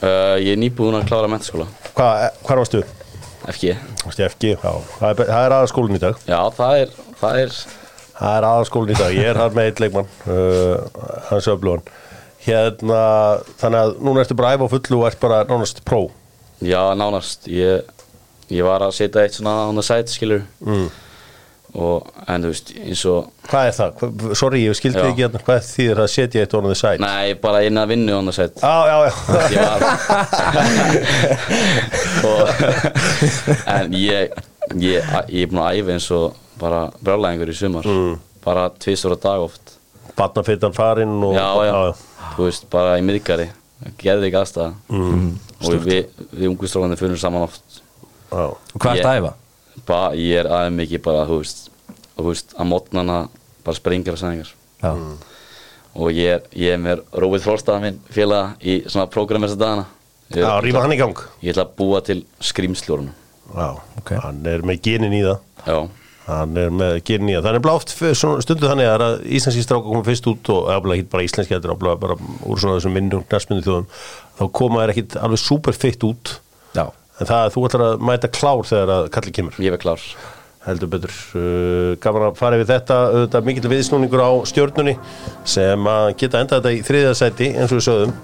[0.00, 1.66] uh, Ég er nýbúin að klára mentaskóla.
[1.94, 2.10] Hva,
[2.44, 2.84] hvar varstu?
[3.44, 3.74] FG
[4.08, 6.20] FG, já, það er, það er aðaskólin í dag.
[6.28, 7.56] Já, það er, það er
[8.14, 11.00] Það er aðaskólin í dag, ég er hann með eitt leikmann uh,
[11.32, 11.80] hans öflugan.
[12.44, 13.00] Hérna,
[13.58, 16.04] þannig að núna ertu bara að æfa fullu og ert bara nánast pró.
[16.62, 17.48] Já, nánast.
[17.50, 17.82] Ég,
[18.54, 20.86] ég var að setja eitt svona on the side, skilur mm.
[21.74, 23.90] Og, En þú veist, eins og Hvað er það?
[24.00, 25.08] Hva, sorry, ég skildi Já.
[25.10, 27.00] ekki hérna, hvað þýðir það að setja eitt on the side?
[27.02, 28.96] Nei, bara inn að vinnu on the side Já, já,
[29.52, 29.66] já
[32.30, 32.42] og,
[33.74, 34.34] En ég
[34.80, 38.14] Ég, ég er búin að æfa eins og bara brjálæðingur í sumar mm.
[38.44, 39.74] bara tvisur á dag oft
[40.16, 41.76] Barnafittan farinn og já, já,
[42.36, 43.48] þú veist, bara í miðgari
[44.00, 45.26] gerði ekki aðstæða mm.
[45.66, 47.82] og við, við ungustróðanir fyrir saman oft
[48.30, 49.32] hvað er það æfa?
[49.86, 51.64] Bara, ég er aðeins mikið bara, þú veist,
[52.16, 53.18] þú veist að mótnana
[53.64, 54.52] bara springar og sæðingar
[54.84, 54.92] Já,
[55.94, 59.84] og ég er, ég er með Róið Þorstaða minn félaga í svona prógram þessa dagana.
[60.34, 61.20] Ég, Já, rýma hann í gang.
[61.44, 63.12] Ég ætla að búa til skrýmslórunum
[63.54, 63.68] Já,
[64.00, 64.14] Ok.
[64.24, 65.38] hann er með genin í það.
[65.68, 65.78] Já,
[66.26, 67.44] hann er með genin í það.
[67.46, 67.94] Þannig er blátt
[68.42, 69.04] stundu þannig að
[69.38, 72.78] íslenski stráka koma fyrst út og eða ekki bara íslenski heldur ábúinlega bara úr svona
[72.80, 73.86] þessum minnum knæsmyndu þjóðum.
[74.40, 76.34] Þá koma þær ekkit alveg super fitt út
[77.20, 79.58] en það að þú ætlar að mæta klár þegar að kalli kemur?
[79.62, 80.04] Ég verð klár.
[80.64, 81.16] Heldur betur.
[81.36, 83.00] Uh, gaman að fara yfir þetta.
[83.12, 84.94] Auðvitað mikill viðsnúningur á stjórnunni
[85.48, 88.14] sem að geta enda þetta í þriðja sæti eins og við sögðum.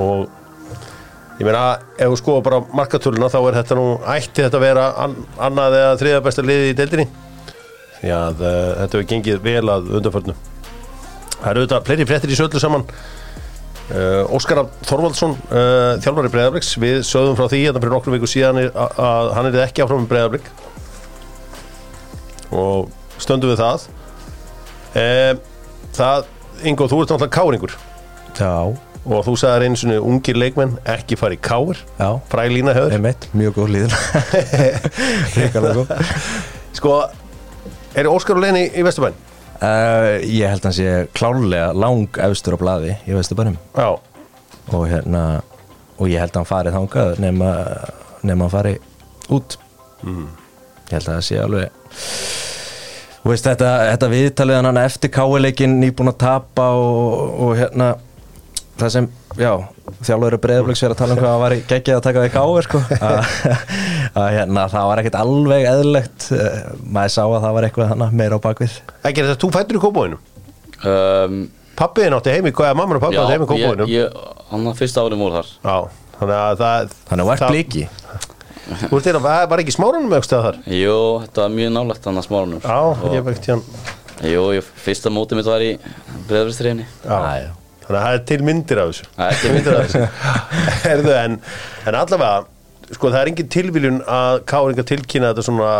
[0.00, 1.64] Og ég meina
[1.98, 5.16] ef við skoðum bara markatöluna þá er þetta nú ætti þetta að vera an,
[5.48, 7.08] annað eða þriðja besta liði í deildinni?
[8.00, 10.36] Því að uh, þetta hefur gengið vel að undanförnu.
[11.40, 12.86] Það eru auðvitað fleiri fréttir í söllu saman
[14.30, 16.74] Óskar Þorvaldsson uh, þjálfari Breiðabliks.
[16.80, 20.12] Við sögðum frá því að fyrir nokkrum viku síðan að, hann er ekki áfram með
[20.12, 20.50] Breiðablik.
[22.54, 22.90] Og
[23.22, 23.88] stöndum við það.
[24.98, 25.06] E,
[25.96, 26.30] það,
[26.66, 27.74] Ingo, þú ert náttúrulega káringur.
[28.36, 28.54] Já,
[29.00, 31.80] og þú sagðir einu svona ungir leikmenn ekki fara í káir.
[32.00, 33.72] Já, fræglína höfður einmitt, mjög góð
[35.78, 35.94] góð.
[36.76, 36.98] Sko,
[37.94, 39.16] er Óskar og Leni í Vesturbæn?
[39.60, 43.56] Uh, Ég held að hann sé klárlega lang efstur á blaði í Vesturbænum.
[44.74, 45.24] Og hérna
[46.00, 47.50] og ég held að hann farið þangað nema,
[48.24, 48.76] nema hann fari
[49.28, 49.58] út.
[50.04, 51.98] Ég held að það sé alveg
[53.20, 57.90] Þú veist þetta, þetta viðtalið hann eftir káileikin nýbúin að tapa og, og hérna
[58.80, 59.52] það sem, já,
[60.06, 62.66] þjálfur breyðabliks er að tala um hvað hann var í geggið að taka því káir
[62.66, 62.80] sko.
[64.34, 66.26] Hérna það var ekkert alveg eðlilegt.
[66.34, 68.76] Eh, maður sá að það var eitthvað hana, meira á bakvið.
[69.06, 70.18] Ekki er þetta þú fættur í kópóinu
[70.90, 71.40] um,
[71.78, 74.18] Pappi er nátti heimi, hvað er mamma og pappi nátti heimi í kópóinu ég,
[74.50, 75.52] hann var fyrsta árið múl þar.
[75.62, 75.76] Já,
[76.18, 77.86] þannig að það þannig að vært það- bliki.
[78.70, 80.58] Þú veist þeirra, var ekki smárunum stað þar?
[80.70, 82.60] Jú, þetta var mjög nálægt hann að smárunum.
[82.62, 85.70] Já, ég veit hérna Jú, ég, fyrsta mótið mitt var í
[87.08, 87.59] Já.
[87.90, 89.10] Þannig að það er til myndir af þessu.
[89.16, 90.02] Það er til myndir af þessu.
[90.86, 91.38] Herðu, en,
[91.90, 92.34] en allavega
[92.90, 95.72] sko það er engin tilviljun að Káringa tilkynna þetta svona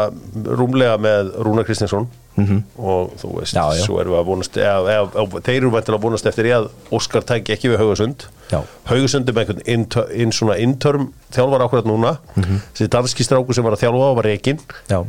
[0.61, 2.11] rúmlega með Rúnar Kristinsson.
[2.41, 3.83] Og þú veist, Já, já.
[3.85, 6.53] svo erum við að vonast eða, eða, eða, þeir eru væntanlega að vonast eftir í
[6.57, 8.23] að Óskar tæki ekki við Haugasund.
[8.49, 8.61] Já.
[8.89, 12.15] Haugasund er með einhvern inter, inn svona intörm þjálfar ákveðat núna.
[12.39, 15.03] Þessi danski stráku sem var að þjálfa var reikinn já,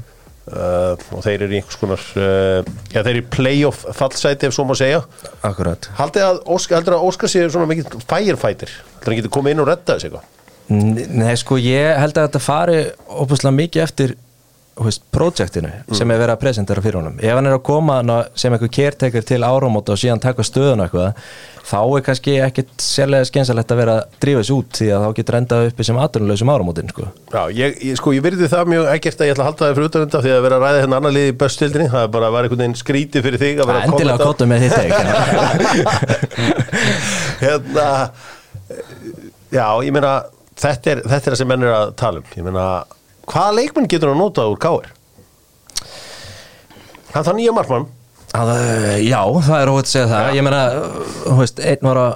[0.50, 4.58] uh, og þeir eru í einhvers konar uh, já, þeir eru í playoff fallsæti ef
[4.58, 5.04] svo má segja.
[5.48, 5.90] Akkurat.
[6.00, 8.74] Haldið að Óskar, Óskar sé svona mikið firefighter?
[8.98, 10.30] Heldur að hann getur komið inn og redda þessu eitthvað?
[10.72, 14.14] Nei, sko, ég held að þetta fari óbúslega mikið eftir
[15.12, 17.18] projektinu sem er verið að presentera fyrir honum.
[17.22, 17.96] Ef hann er að koma
[18.40, 21.10] sem eitthvað kertekar til áramóta og síðan taka stöðun eitthvað
[21.68, 25.10] þá er kannski ekkit sérlega skeinsalegt að vera að drífa þessu út því að þá
[25.20, 27.04] getur endað uppi sem aðdurnulegsum áramótin sko.
[27.32, 29.76] Já, ég, ég, sko, ég virði það mjög ekkert að ég ætla að halda það
[29.76, 32.12] fyrir utan þetta því að vera að ræða hérna annar liði í bestildinni það er
[32.16, 34.20] bara að vera einhvern veginn skrítið fyrir þig að vera að endilega
[37.46, 37.88] hérna
[39.96, 40.14] meina
[40.62, 41.94] þetta sem menn er að
[43.22, 44.90] ég hvaða leikmenn getur hann notað úr káir?
[47.12, 47.88] Hann það nýja markmann.
[48.32, 50.28] Að, uh, Já, það er óvægt að segja það.
[50.38, 52.12] Ég meina, uh, þú veist, einn var að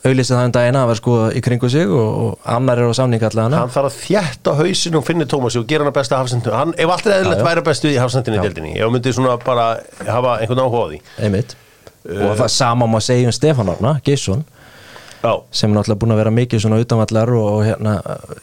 [0.00, 2.96] auðlýsa það um daginn að vera sko í kringu sig og, og annar er á
[2.96, 6.16] samning allavega hann þarf að þjætta hausin og finna Tómasi og gera hann að besta
[6.16, 6.54] hafsendinu.
[6.56, 7.46] Hann, ef allt er Já, eðlilegt já.
[7.50, 8.72] væri bestu í hafsendinu í deildinni.
[8.78, 9.66] Ég myndi svona bara
[10.08, 11.02] hafa einhvern áhuga á því.
[11.26, 11.52] Einmitt.
[12.08, 14.46] Og það sama má segja um Stefán Arna, Geirsson
[15.22, 17.96] já, sem er náttúrulega búin að vera mikið svona utanvallar og, og hérna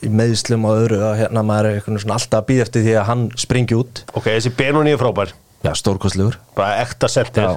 [0.06, 2.98] í meðslum og öðru að hérna maður er eitthvað svona alltaf að býða eftir því
[2.98, 4.04] að hann springi út.
[4.14, 5.34] Ok, þessi Benoni er frábær.
[5.66, 6.38] Já, stórkostlegur.
[6.58, 7.56] Bara ekta sendir Já.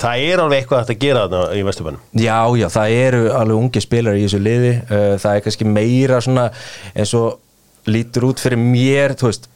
[0.00, 2.06] það er alveg eitthvað að gera þarna í Vesturbænum.
[2.18, 4.72] Já, já, það eru alveg ungi spilar í þessu liði.
[4.88, 6.48] Uh, það er kannski meira svona
[6.94, 7.38] eins og
[7.88, 9.48] lítur út fyrir mér þú veist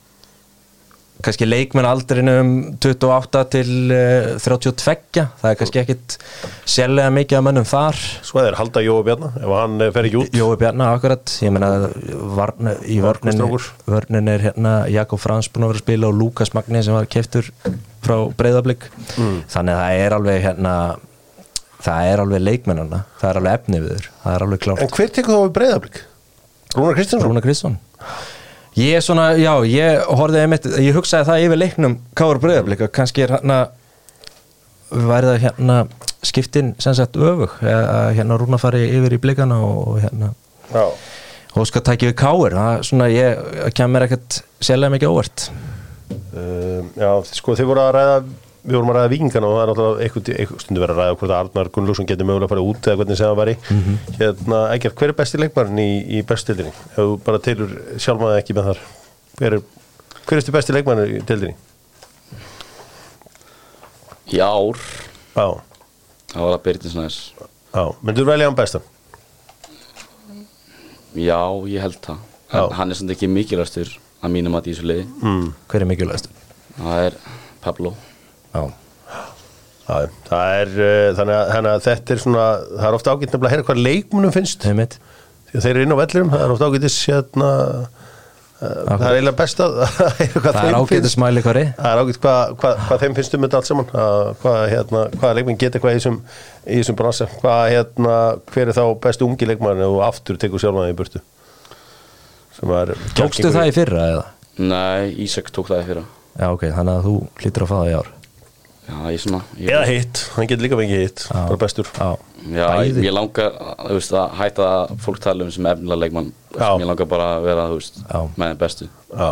[1.22, 2.50] kannski leikmenn aldrinum
[2.82, 6.16] 28 til uh, 32 það er kannski ekkit
[6.68, 8.00] sérlega mikið að mönnum þar.
[8.26, 10.34] Svo er halda Jói Bjarnar ef hann eh, fer ekki út.
[10.34, 11.36] Jói Bjarnar akkurat.
[11.44, 11.54] Ég
[12.38, 16.82] varn, í vörnin, er hérna Jakob Frans búin að vera að spila og Lukas Magni
[16.82, 17.52] sem var keftur
[18.02, 20.74] frá Breiðablík þannig að það er alveg hérna
[21.82, 24.82] það er alveg leikmennana það er alveg efni við þur, það er alveg klárt.
[24.84, 26.04] En hver tekur þá við breyðablík?
[26.72, 27.28] Rúnar Kristjánsson?
[27.28, 27.78] Rúna Kristján
[28.78, 32.92] ég er svona, já, ég horfði einmitt, ég hugsaði það yfir leiknum Káur Breiðablík að
[32.96, 33.58] kannski er hérna
[34.92, 35.78] væri það hérna
[36.22, 40.32] skiptin sem sagt öfug að hérna Rúna fari yfir í blikana og hérna
[40.72, 40.86] já.
[41.52, 45.50] Og skal taka við káir það svona, ég kemur ekkert sérlega mikið óvart.
[46.32, 48.14] Um, já, sko þið voru að ræða
[48.62, 51.16] við vorum að ræða vikingana og það er náttúrulega eitthvað, eitthvað stundu verið að ræða
[51.18, 53.54] hvort að Arnar Gunnlússon getur mögulega að fara út eða hvernig sem það væri
[54.20, 56.72] hérna, ekkert, hver er besti leikmarinn í, í bestildinni?
[56.92, 57.72] Ef þú bara tilur
[58.04, 58.82] sjálfmaði ekki með þar
[59.40, 59.64] hver er,
[60.28, 61.56] hver er stu besti leikmarinn í deildinni?
[64.32, 64.78] Í ár,
[65.34, 65.46] Já,
[66.32, 67.16] það var að Byrjins næs
[67.72, 68.86] já, myndur velja hann bestan?
[71.12, 72.22] Já, ég held það.
[72.56, 73.90] En hann er samt ekki mikilvægstur
[74.24, 75.50] að mínum að í þessu liði Mm.
[75.68, 76.30] hver er mikilvægast?
[76.78, 77.16] Það er
[77.64, 77.92] Pablo
[78.52, 78.62] Já,
[79.82, 83.32] Já, það er, uh, þannig að, þannig að þetta er svona, það er ofta ágætt
[83.32, 84.68] nefnilega að heyra hvað leikmunum finnst.
[85.52, 87.48] Að þeir eru inn á vellurum, það er ofta ágættis hérna,
[88.62, 89.74] það er eiginlega best að
[90.44, 93.58] Það er ágætið smæli hverri Það er ágætt hvað hva, hva þeim finnst um þetta
[93.58, 96.20] allt saman að, hvað, hérna, hvað leikmenn geta eitthvað í þessum,
[96.62, 97.28] í þessum bransa.
[97.42, 98.16] Hvað, hérna,
[98.54, 101.24] hver er þá bestu ungi leikmann og aftur tekur sjálfnaði í burtu?
[102.54, 104.24] Sem er Tókstu það í fyrra eða?
[104.62, 106.08] Nei, Ísak tók það í fyrra.
[106.38, 108.12] Já ok, þannig að þú lítur að fá það í ár
[108.92, 111.88] Já, ég svona ég, eða hitt, hann getur líka fengið hitt bara bestur.
[111.96, 112.08] Já,
[112.42, 113.04] Já, ég, Bæði.
[113.06, 113.54] ég langar
[113.86, 116.32] þú veist, að hætta að fólk tala um sem efnilega leikmann.
[116.58, 118.00] Ég langar bara að vera þú veist,
[118.36, 118.88] með þeim bestu.
[119.16, 119.30] Já,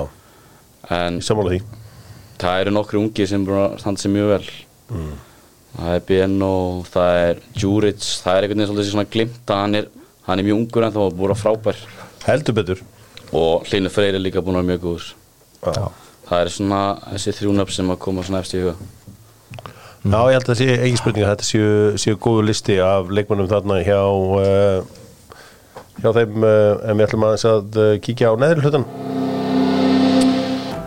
[0.91, 1.61] En ég sammála því.
[2.41, 4.47] það eru nokkru ungi sem búin að standa sig mjög vel.
[4.91, 5.11] Mm.
[5.77, 6.53] Það er Bienno,
[6.91, 9.91] það er Djuric Það er einhvern veginn svona glimt að hann er,
[10.27, 11.83] hann er mjög ungur en þá búin að vera frábær.
[12.27, 12.81] Heldur betur.
[13.31, 15.11] Og Hlynur Freyr er líka búin að vera mjög góður.
[15.67, 15.91] Já.
[16.31, 16.81] Það er svona
[17.13, 18.75] þessi þrjúnöfn sem að koma svona eftir í huga
[20.01, 23.11] Já, ég held að það sé engin spurning að þetta séu, séu góðu listi af
[23.13, 24.79] leikmannum þarna hjá uh,
[26.01, 28.87] hjá þeim uh, en við ætlum aðeins að uh, kíkja á neðri hlutan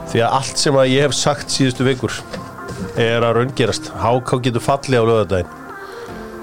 [0.09, 2.17] því að allt sem að ég hef sagt síðustu vikur
[2.97, 3.91] er að raungerast.
[4.01, 5.53] Háká getur fallið á lögadaginn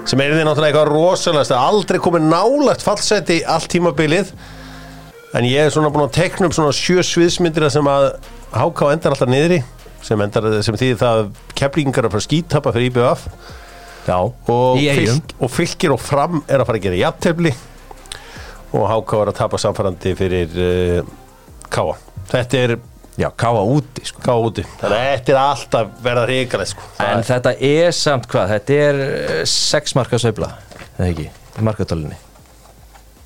[0.07, 4.31] sem er því náttúrulega eitthvað rosalegast að aldrei komið nálægt fallseti allt tímabilið.
[5.35, 8.13] En ég er svona búin að tekna upp svona sjö sviðsmyndir sem að
[8.55, 9.61] Háká endar alltaf niðri
[10.05, 10.23] sem,
[10.65, 13.25] sem þýðir það að keflingar að fara að skítappa fyrir IBF
[14.07, 17.51] já og, fylk, og fylgir og fram er að fara að gera jafntefli
[18.71, 21.11] og Háká er að tapa samfærandi fyrir uh,
[21.71, 21.97] Káa
[22.31, 22.77] þetta er
[23.19, 26.85] Já, káa úti sko Káa úti þetta er alltaf verða ríkalegt sko.
[26.97, 30.47] Það En er- þetta er samt hvað, þetta er eh, sex marka sveifla,
[30.95, 31.25] eða ekki,
[31.59, 32.15] í markatölinni.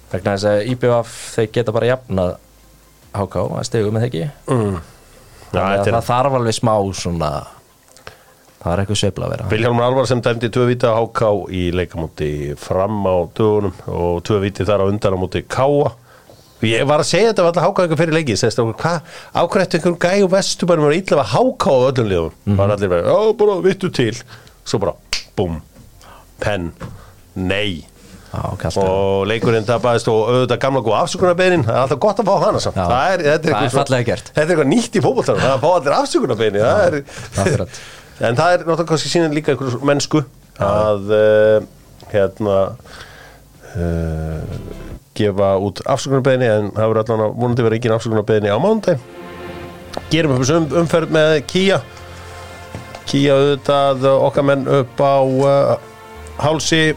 [0.10, 2.34] Vegna þess að IBF, þeir geta bara jafnað
[3.16, 4.24] HK að stegu með ekki.
[4.50, 4.82] mm.
[5.56, 7.30] Já, Þannig að þetta er það þarf alveg smá svona,
[8.62, 9.50] það er eitthvað sveifla að vera.
[9.54, 11.22] Vilhjálmur Alvar sem dæmdi tvö viti á HK
[11.54, 15.92] í leikamóti fram á dögunum og tvö viti þar á undan á móti Káa
[16.66, 18.36] ég var að segja þetta var alltaf HK eitthvað fyrir leiki
[19.36, 22.56] ákvæmt einhverjum gæ og vestubarum var illa að HK á öllum liðum Mhm.
[22.58, 24.16] var allir verið, já bara vittu til
[24.66, 24.94] svo bara,
[25.38, 25.62] búm
[26.40, 26.72] penn,
[27.36, 27.86] nei.
[28.82, 32.62] Og leikurinn tapaðist og auðvitað gamla góð afsökunarbeinin það er alltaf gott að fá hana
[32.64, 32.80] samt.
[32.80, 35.56] Það er, þetta er, Það er eitthvað þetta er eitthvað nýtt í fótboltanum það er
[35.56, 37.66] að fá allir afsökunarbeini það er
[38.30, 40.24] en það er náttúrulega kannski síðan líka einhver mennsku
[40.66, 41.58] að uh,
[42.14, 42.60] hérna
[43.76, 44.56] uh,
[45.16, 49.04] gefa út afsökunarbeini en það verður allan að vonandi verið ekki afsökunarbeini á mánudag
[50.12, 51.82] gerum upp um, umferð með Kia
[53.06, 55.76] Kia auðvitað okkar menn upp á uh,
[56.42, 56.96] hálsi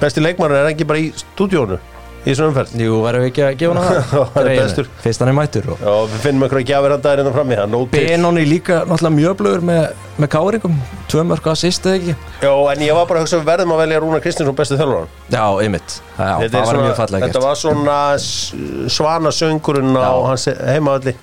[0.00, 1.76] besti leikmaður er ekki bara í stúdíónu
[2.24, 4.22] í þessu umferð Jú, verðum við ekki að gefa hana Já, það?
[4.34, 4.86] hann er Greyinu, bestur.
[5.04, 7.64] Fyrst hann er mættur og og við finnum einhverja gjafir hann daginn hérna frammi það
[7.66, 8.04] er nóg til.
[8.08, 9.82] Benoni líka náttúrulega mjög blöður með,
[10.24, 10.78] með káringum,
[11.12, 12.14] tvö mörg að sýstu ekki.
[12.40, 15.06] Já, en ég var bara að hugsa við verðum að velja Rúnar Kristinsson bestu þjálfur
[15.36, 15.98] Já, einmitt.
[16.16, 17.48] Já, Þetta það er var mjög fallega Þetta gert.
[17.50, 20.12] var svona s- svana söngurinn á Já.
[20.30, 21.14] hans heimavalli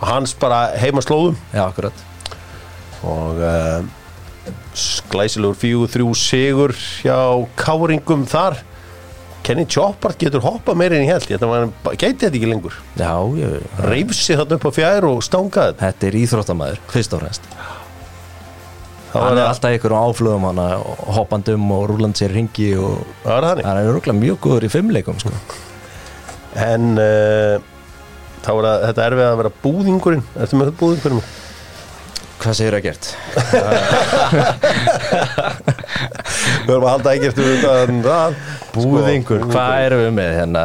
[0.00, 2.06] hans bara heima slóðum Já, akkurat.
[3.02, 3.82] og uh,
[5.10, 7.20] glæsilegur fjögur þrjú sigur hjá
[7.60, 8.60] káringum þar.
[9.44, 12.76] Kenny Choppart getur hoppað meira en ég held þetta gæti þetta ekki lengur.
[13.88, 16.08] Reyfsi þarna upp á fjær og stangaði þetta.
[16.10, 17.48] Er íþróttamæður, fyrst og fremst.
[19.10, 23.64] Hann er alltaf ykkur á áflöðum hana og hoppandum og rúlandi sér ringi og hann
[23.64, 25.32] er rúglega mjög góður í fimmleikum sko.
[26.54, 27.56] en uh,
[28.44, 30.26] þá það, þetta erfið að vera búðingurinn.
[30.38, 31.24] Ertu með búðingurinn?
[32.40, 33.04] Hvað segir það gert?
[36.64, 38.16] Við höfum að halda ekkert um þetta
[38.74, 40.62] Búðingur, hvað erum við með hérna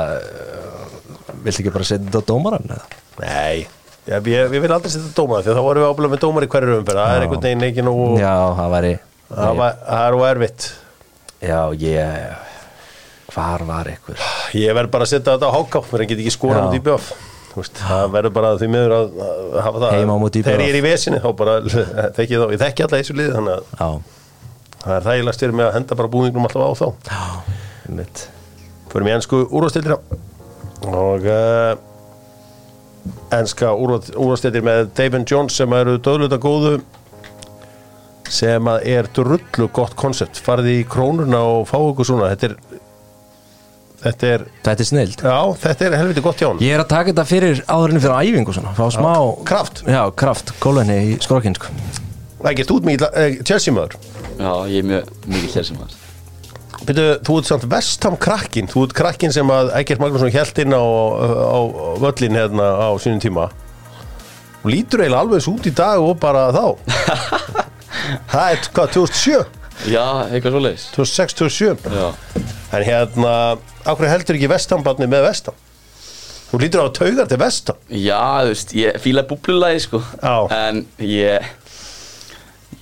[1.45, 2.65] Viltu ekki bara setja þetta á dómaran?
[3.21, 3.57] Nei,
[4.07, 4.23] ja, ég,
[4.55, 6.79] ég vil aldrei setja dómar því að þá vorum við ábúinlega með dómar í hverju
[6.79, 7.25] umferð það er Já.
[7.27, 8.69] einhvern veginn ekki nú Já, það
[9.59, 10.61] var- það er og erfitt
[11.45, 12.01] Já, ég
[13.35, 14.17] Hvar var ykkur?
[14.55, 16.65] ég verð bara að setja þetta á háká fyrir að geta ekki skora Já.
[16.69, 17.05] út í bjöf
[17.63, 19.95] það verður bara því miður að, að hafa það.
[19.95, 21.55] Heima á móti þegar ég er í vesinni þá bara
[22.17, 23.89] þekki þá, ég þekki alla þessu liði þannig að Já,
[24.85, 26.87] það er þægilegast fyrir mig að henda bara búningnum alltaf á þá.
[27.09, 27.21] Já,
[28.01, 28.25] mitt
[28.91, 29.97] fyrir mig ennsku úrvastildina
[30.85, 31.73] og uh,
[33.35, 36.77] ennska úrvastildir með David Jones sem eru döðluta góðu
[38.31, 40.39] sem að er drullu gott koncept.
[40.41, 42.31] Farið í krónuna og fá ykkur svona.
[42.33, 42.55] Þetta er
[44.05, 45.35] þetta er, Þetta er snild já,
[45.65, 48.55] þetta er helviti gott hjá hann Ég er að taka þetta fyrir áðurinn fyrir æfingu
[48.55, 49.11] svona, fá smá
[49.49, 49.83] kraft.
[49.89, 51.73] Já, kraft, kólvenni í skrokkin sko.
[52.39, 53.99] það er gert út mikið uh, Chelsea maður.
[54.39, 56.01] Já, ég er mjög mikið var
[56.85, 60.75] Byrju, þú ert samt vestam krakkin þú ert krakkin sem að Ægert Magnússon held inn
[60.75, 61.59] á, á, á
[62.03, 63.47] völlin hérna á sínum tíma.
[64.61, 66.65] Og lítur eiginlega alveg svo út í dag og bara þá.
[68.31, 72.07] Það er hvað, 2007 Já, eitthvað svo leiðis 2006-2007 Já,
[72.75, 73.33] en hérna,
[73.87, 75.61] ákveð heldur ekki vestambarni með vestam
[76.45, 80.01] Þú lítur á að taugar til vestam Já, þú veist, ég fílaði búblulagi sko.
[80.21, 80.35] Já.
[80.55, 81.47] En ég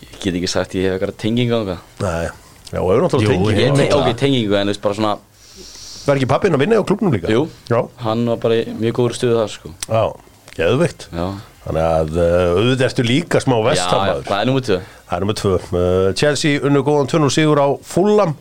[0.04, 2.26] Ég get ekki sagt ég hef eitthvað tengingu á eitthvað Nei,
[2.74, 4.20] já, og hefur náttúrulega Jú, tengi Ég ok, það.
[4.24, 5.16] tengingu en þú veist bara svona
[6.04, 7.32] Var ekki pappinn að vinna á klubnum líka?
[7.32, 9.70] Jú, Já, hann var bara í mjög góður stuðu þar sko.
[9.88, 10.02] Já,
[10.58, 11.06] geðveikt.
[11.16, 11.28] Já,
[11.64, 14.80] Þannig að uh, auðvitað ertu líka smá já, já vestamæður það er númur tvö.
[15.08, 15.54] Það er nummer tvö.
[15.72, 18.34] Uh, Chelsea unnu góðan 2 sigur á Fulham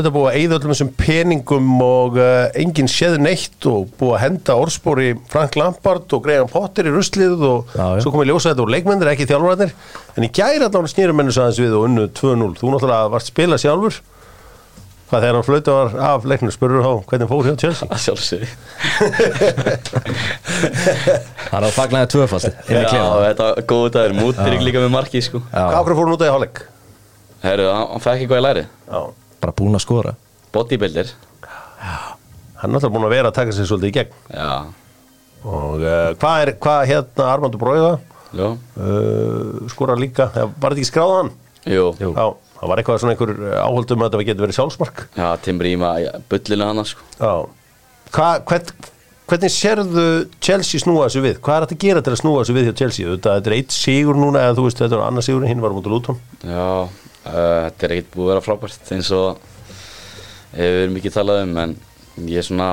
[0.00, 4.14] Þetta er búið að eyða öllum þessum peningum og uh, enginn séð neitt og búið
[4.16, 8.00] að henda orðspori Frank Lampard og Graham Potter í ruslið og Já, já.
[8.00, 9.74] svo komið ljósa þetta úr leikmyndir, ekki þjálfurarnir
[10.16, 13.60] en í gæri allan snýrum mennu aðeins við og unnu 2-0 Þú náttúrulega varst spila
[13.60, 13.92] sjálfur.
[15.10, 17.84] Hvað þegar hann flauta var af leiknum spurur þá hvernig fór hjá Chelsea?
[17.92, 18.48] Að sjálfsögðu.
[21.50, 25.38] Hann á inn í Já, þetta var góðu dagur, mútið líka með marki sko.
[25.50, 26.58] Okkur fór hann út af í hálfleik?
[27.42, 29.00] Herru, hann, hann fekk eitthvað í læri Já
[29.40, 30.14] bara búin að skora.
[30.54, 31.10] Bodybuilder.
[32.60, 34.14] Hann er náttúrulega búin að vera að taka sig svolítið í gegn.
[34.34, 34.50] Já,
[35.48, 37.92] og uh, hvað er, hvað hérna Armandur Bróiða
[38.36, 41.30] já, uh, skora líka, Eh, var þetta ekki skráð hann?
[41.64, 41.86] jú.
[42.02, 42.10] Jú.
[42.12, 42.26] Já,
[42.60, 43.32] það var eitthvað svona einhver
[43.64, 45.02] áhaldum að þetta getur verið sjálfsmark.
[45.16, 47.08] Já, Timbri í maður, bullinu hann sko.
[47.16, 47.32] Já,
[48.10, 48.70] Hva, hvern,
[49.30, 50.04] hvernig sérðu
[50.42, 51.36] Chelsea snúa þessu við?
[51.40, 53.08] Hvað er þetta að gera til að snúa þessu við hjá Chelsea?
[53.14, 55.76] Þetta, þetta er eitt sigur núna eða þú veist þetta er annar sigur hinn var
[55.76, 56.64] mútið Lúton Já,
[57.24, 59.40] þetta er ekkert búið að vera frábært eins og
[60.54, 61.74] við erum mikið talað um en
[62.26, 62.70] ég er svona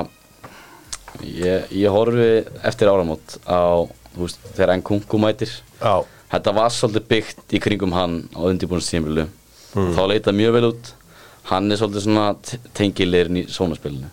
[1.24, 2.28] ég, ég horfi
[2.68, 3.84] eftir áramót á,
[4.18, 5.52] veist, þegar enn kungu mætir.
[5.82, 6.00] Já,
[6.32, 9.28] þetta var svolítið byggt í kringum hann á undirbúinstímbilu
[9.76, 9.90] Mm.
[9.92, 10.86] þá leita mjög vel út.
[11.50, 12.22] Hann er svolítið svona
[12.74, 14.08] tengilirinn í sónaspilinu.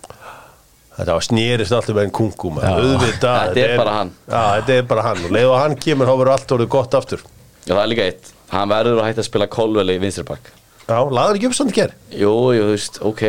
[0.97, 3.53] Þetta var snýrist alltaf með auðvitað.
[3.55, 4.11] Þetta er bara hann.
[4.27, 5.23] Þetta er bara hann.
[5.23, 7.23] Og leið og hann kemur þá verður allt orðið gott aftur.
[7.63, 10.51] Já, það er líka eitt, hann verður að hætta að spila kolveli í vinstri bakk
[10.85, 13.23] Já, laður ekki upp samt ger Jú, jú, þú veist, ok,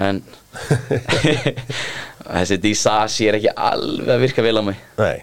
[0.00, 0.22] en
[2.32, 4.78] þessi Disasi er ekki alveg að virka vel á mig.
[5.00, 5.18] Nei,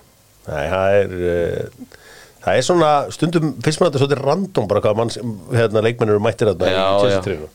[0.49, 1.95] nei, það er uh,
[2.43, 5.13] það er svona, stundum finnst maður þetta svolítið random bara hvað mann,
[5.53, 6.99] hérna, leikmennir eru mættir þarna Já, í já.
[7.05, 7.49] Chelsea-trínu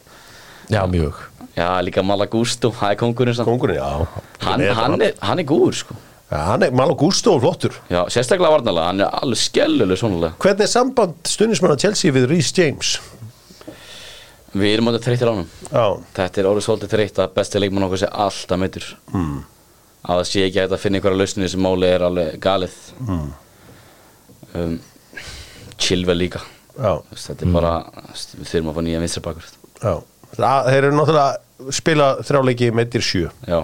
[0.72, 1.18] Já, mjög.
[1.54, 3.46] Já, líka Malagusto, það er kongurinn samt.
[3.50, 4.22] Kongurinn, já.
[4.46, 5.98] Hann, hann, er, hann er góður sko
[6.30, 7.74] hann er Malo Gusto og flottur.
[7.92, 12.52] Já, sérstaklega varnalega, hann er alveg skelluleg svonulega Hvernig er samband stundismanna Chelsea við Rhys
[12.56, 12.94] James?
[14.54, 15.84] Við erum átta þreyttir á hann Já,
[16.16, 19.36] Þetta er orðið svolítið þreytt að besti leikmann okkur sé alltaf meittur mm.
[20.02, 22.76] að það sé ekki að finna einhverja lausnir sem máli er alveg galið.
[23.04, 23.28] Mm.
[24.60, 24.76] um,
[25.80, 26.42] Chilwell líka.
[26.74, 27.72] Já, Þetta er bara,
[28.14, 29.50] við þurfum að fá nýja vinstri bakur.
[29.82, 29.94] Já.
[30.34, 33.28] Það, Þeir eru náttúrulega spila þrjáleiki meittir sjö.
[33.46, 33.60] Já,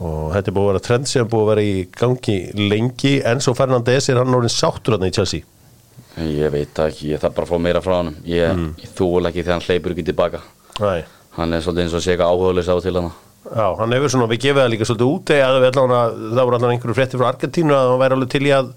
[0.00, 3.14] og þetta er búið að vera trend sem búið að vera í gangi lengi.
[3.30, 5.46] Enzo Fernandez er hann orðin sáttur hann í Chelsea?
[6.20, 8.70] Ég veit ekki, ég þarf bara að fá meira frá hann Ég, mm.
[8.82, 10.40] ég þúl ekki þegar hann hleypur ekki tilbaka.
[10.80, 11.02] Nei.
[11.36, 14.28] Hann er svolítið eins og sé eitthvað áhugaðlega sá til hann Já, hann hefur svona,
[14.28, 17.20] við gefum það líka svolítið út eða við allan að, það voru allan einhverju frétti
[17.20, 18.68] frá Argentínu að hann væri alveg til í að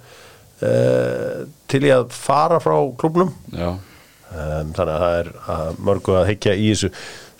[0.67, 1.41] uh,
[1.73, 6.29] til í að fara frá klubnum Já, um, þannig að það er að mörgu að
[6.31, 6.91] heikja í þessu.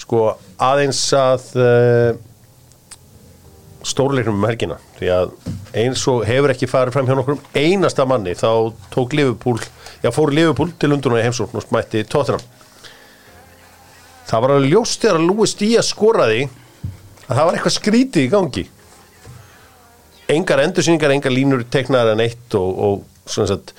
[0.03, 0.25] Sko
[0.67, 2.09] aðeins að uh,
[3.87, 4.77] stórleiknum um helgina.
[4.97, 5.31] Því að
[5.83, 9.59] eins og hefur ekki farið fram hjá nokkur einasta manni þá tók Liverpool,
[10.03, 12.43] já fór Liverpool til Lunduna í heimsókn og smætti Tottenham.
[14.29, 16.45] Það var alveg ljóst þegar Lúi Stías skoraði
[17.27, 18.65] að það var eitthvað skrítið í gangi.
[20.33, 23.73] Engar endursýningar, engar línur teknaðar en eitt og, og svona sett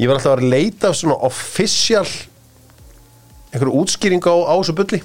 [0.00, 2.06] ég var alltaf að vera að leita af svona official
[3.52, 5.00] einhverju útskýring á, á þessu bulli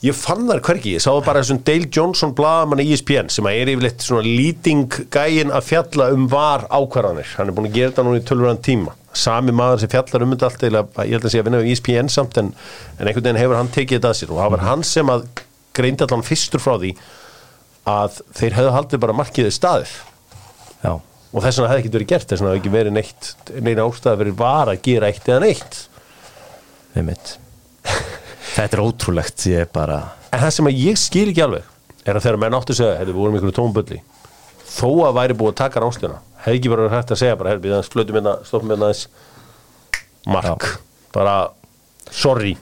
[0.00, 3.68] ég fann þar hvergi, ég sá bara þessum Dale Johnson blaðamann í ESPN sem er
[3.68, 8.04] yfirleitt svona leading gæin að fjalla um var ákvarðanir hann er búin að gera þetta
[8.06, 8.94] núna í tölvöran tíma.
[9.12, 11.72] Sami maður sem fjallar um þetta allt eða ég held að sé að vinna við
[11.74, 12.48] ESPN samt en,
[12.96, 14.32] en einhvern veginn hefur hann tekið þetta að sér.
[14.32, 15.20] Og það var hann sem að
[15.76, 16.92] greindi allan fyrstur frá því
[17.90, 19.92] að þeir hefðu haldið bara markiðið staðið.
[20.80, 22.28] Já, og þess vegna hefði ekki verið gert.
[22.30, 23.22] Þess vegna hefði ekki verið neitt
[23.60, 24.16] neina ástæða
[28.54, 32.24] Þetta er ótrúlegt, ég er bara en það sem ég skil ekki alveg er að
[32.26, 34.00] þegar menn áttu að segja, hefði við vorum ykkur tómbulli
[34.70, 37.54] þó að væri búið að taka ránsluna hefði ekki bara verið hægt að segja bara,
[37.54, 39.28] hefði við flötum hérna, stoppum hérna þess
[40.30, 40.66] mark,
[41.14, 41.36] bara
[42.12, 42.56] sorry.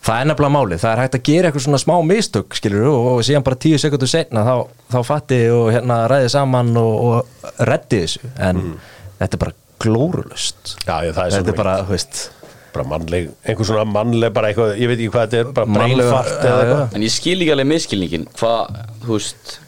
[0.00, 3.08] Það er nefnilega máli, það er hægt að gera eitthvað svona smá mistök, skilur og,
[3.10, 4.54] og síðan bara tíu sekundur setna þá,
[4.94, 8.62] þá fatti og hérna ræði saman og, og reddi þessu, en
[9.20, 12.39] þetta er bara glórulust já, já, það er svo er
[12.74, 16.12] bara, mannleg, einhver svona mannleg bara eitthvað, ég veit ekki hvað þetta er, bara Mannleg-
[16.12, 16.94] eitthvað.
[16.98, 19.58] En ég skil ekki alveg miskilningin Hvað, þú veist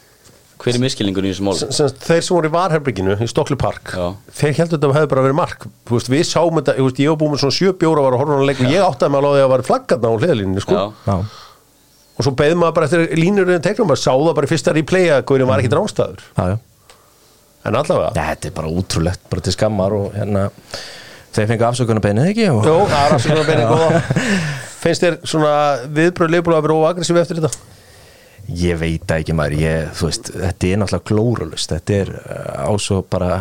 [0.63, 4.05] Hver er miskilningur í sem, sem, þeir sem voru í Varherbygginu í Stokli Park Já.
[4.39, 5.65] þeir heldur þetta hefði bara verið mark.
[5.91, 8.15] Þú veist, við sáum þetta, ég, veist, ég var búin með svona sjö bjóra var
[8.15, 10.15] að horfa á hann leik og ég áttaði mig alveg að það var flaggarna á
[10.23, 10.79] hliðalíninu sko.
[10.79, 11.17] Já, Já,
[12.13, 14.77] og svo beðið maður bara eftir línur en tegnum, maður sá það bara í fyrsta
[14.79, 16.57] replay að Guðurinn var ekki drástaður já, já.
[17.67, 18.15] en allavega.
[18.15, 20.47] Nei, þetta er bara útrúlegt, bara til skammar og hérna
[21.37, 22.49] þeir fengu afsökunarbeinið ekki.
[22.49, 24.03] Jó, það er afsökunar beina góða
[24.83, 25.53] Finnst þér svona
[25.95, 27.69] viðbröð leifbúlega að vera óagressíf eftir þetta?
[28.59, 32.73] Ég veit ekki maður, ég, þú veist, þetta er náttúrulega glóralust, þetta er uh, á
[32.83, 33.37] svo bara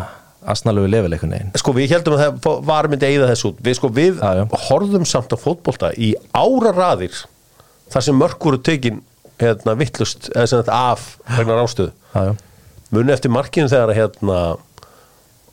[0.52, 1.50] asnalegu lefileikun einn.
[1.58, 4.42] Sko við heldum að það var myndi eigða þessu út Við sko við já.
[4.68, 7.18] horfðum samt á fótbolta í ára raðir
[7.92, 9.02] þar sem mörg voru tekin
[9.42, 11.92] hérna vittlust eða sem þetta af vegna rástöðu.
[12.92, 14.38] Muni eftir markinu þegar hérna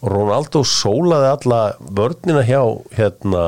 [0.05, 2.61] Ronaldo sólaði alla vörnina hjá
[2.95, 3.45] hérna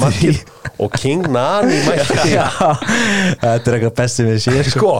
[0.00, 0.40] markið
[0.82, 1.76] og King Nani
[3.42, 4.94] þetta er eitthvað besti við sér sko,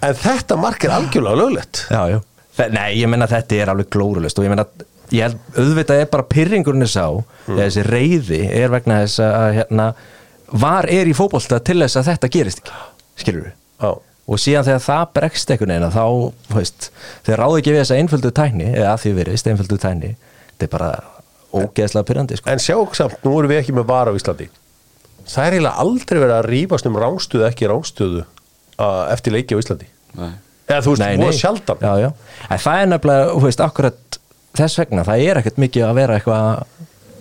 [0.00, 1.84] en þetta mark er algjörlega löglegt.
[1.92, 2.20] Já, já.
[2.56, 4.64] Þe- Nei, ég menna þetta er alveg glóralust og ég menna,
[5.12, 7.60] ég held, auðvitað er bara pyrringurinn sá, mm.
[7.60, 9.88] þessi reyði er vegna þess að hérna,
[10.64, 12.82] var er í fótbolta til þess að þetta gerist ekki,
[13.20, 13.90] skilur við Já,
[14.26, 16.06] og síðan þegar það bregst einhvern veginn þá,
[16.48, 16.88] þú veist,
[17.26, 20.12] þeir ráðu ekki við þessa einföldu tækni, eða að því verist einföldu tækni,
[20.52, 20.88] þetta er bara
[21.56, 22.50] ógeðslega pyrrandi, sko.
[22.50, 24.48] en sjá samt, nú erum við ekki með var á Íslandi.
[25.26, 29.62] Það er eiginlega aldrei verið að rífast um rángstöðu ekki rángstöðu uh, eftir leiki á
[29.62, 29.88] Íslandi.
[30.16, 30.32] Nei.
[30.66, 31.86] eða þú veist, voru sjaldan.
[31.86, 32.10] Já, já,
[32.64, 34.18] það er nefnilega, þú veist, akkurat
[34.56, 36.66] þess vegna, það er ekkert mikið að vera eitthvað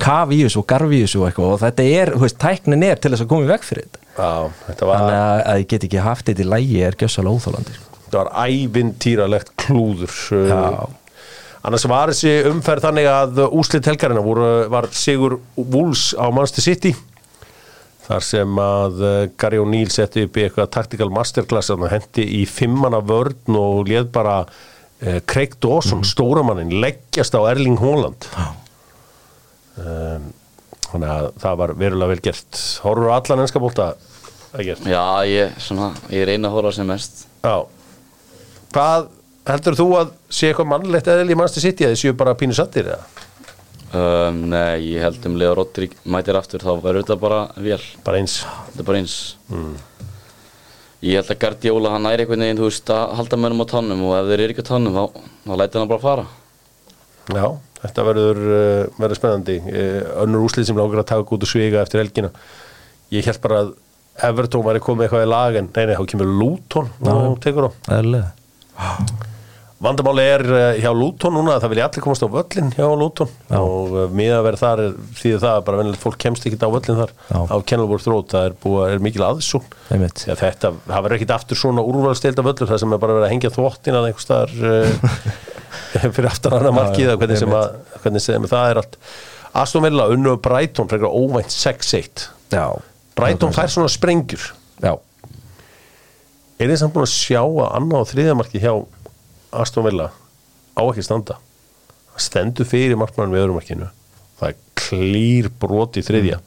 [0.06, 3.32] þessu og þessu og eitthvað og þetta er, þú veist, tæknin er til þess að
[3.32, 6.46] koma í veg fyrir þetta Já, var, þannig að, að ég get ekki haft þetta
[6.46, 7.98] í lægi er gjössalega óþólandi sko.
[8.06, 10.62] þetta var ævintýralegt klúður Já.
[11.68, 16.94] annars var þessi umferð þannig að úslit helgarina voru, var Sigur Wools á Manchester City
[18.06, 19.04] þar sem að
[19.42, 24.12] Gary O'Neill setti upp í eitthvað tactical masterclass og hendi í fimmana vörn og léð
[24.16, 26.10] bara uh, Craig Dawson, mm.
[26.12, 28.30] stóramannin leggjast á Erling Haaland
[29.82, 30.30] um,
[30.96, 32.62] þannig að það var verulega vel gert.
[32.86, 33.92] Horfur allan ennska bólta
[34.56, 37.26] að gert Já, ég, svona, ég reyna að horfa sem mest.
[37.44, 37.58] Já.
[38.76, 39.10] Hvað
[39.46, 42.34] heldur þú að sé eitthvað mannlegt eðl í mannstu sitt í að þið séu bara
[42.40, 43.04] pínu sattir eða?
[43.96, 48.22] um, Nei, ég held um Leo Rodrík mætir aftur, þá verður þetta bara vel Bara
[48.24, 48.40] eins.
[48.82, 49.18] Bara eins.
[51.06, 54.02] Ég held að Gardiola hann næri einhvern veginn, þú veist, að halda mönnum á tannum
[54.08, 56.26] og ef þeir eru ekki á tannum, þá, þá lætir hann bara fara
[57.34, 57.46] Já,
[57.82, 59.58] þetta verður, uh, verður spennandi.
[59.66, 62.32] Uh, Önnur úslið sem lágur að taka út og sviga eftir helgina.
[63.14, 63.74] Ég held bara að
[64.26, 66.92] Everton væri komið eitthvað í lag en nei, nei, þá kemur Luton.
[67.34, 67.72] Og tekur á.
[69.84, 73.32] Vandamáli er uh, hjá Luton núna að það vilja allir komast á völlin hjá Luton
[73.58, 76.48] og uh, miða að vera þar er, því að það er bara venilegt fólk kemst
[76.48, 77.40] ekki á völlin þar Já.
[77.52, 79.68] á Kenilworth Road, það er, búið, er mikil aðsún.
[79.92, 83.34] Já, þetta, það verður ekkit aftur svona úrvalstelda völlur það sem er bara verið að
[83.36, 85.30] hengja þvottin að einhver staðar uh,
[86.16, 89.00] fyrir aftan hana markið eða hvernig sem, að, hvernig sem það er allt
[89.56, 92.66] Aston Villa unnu Brighton frekar óvænt 6-1 Já.
[93.16, 94.50] Brighton fær svona sprengjur
[94.84, 94.96] Já.
[96.60, 98.74] er þið samt búin að sjá að annað og þriðja markið hjá
[99.62, 100.10] Aston Villa
[100.76, 101.38] á ekki standa.
[102.16, 103.90] Það stendur fyrir markmann við öðrum markinu
[104.40, 106.42] það er klýr brot í þriðja.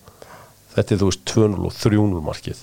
[0.75, 2.63] Þetta er þú veist 2-0 og 3-0 markið.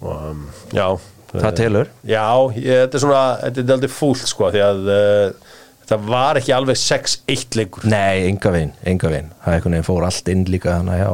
[0.00, 0.86] Og um, já
[1.28, 1.88] Það telur.
[2.08, 2.24] já,
[2.56, 6.54] ég, þetta er svona þetta er aldrei fúlt sko því að uh, þetta var ekki
[6.56, 7.84] alveg 6-1 leikur.
[7.92, 9.28] Nei, enga veginn, enga veginn.
[9.44, 11.10] Það fór allt inn líka þannig já,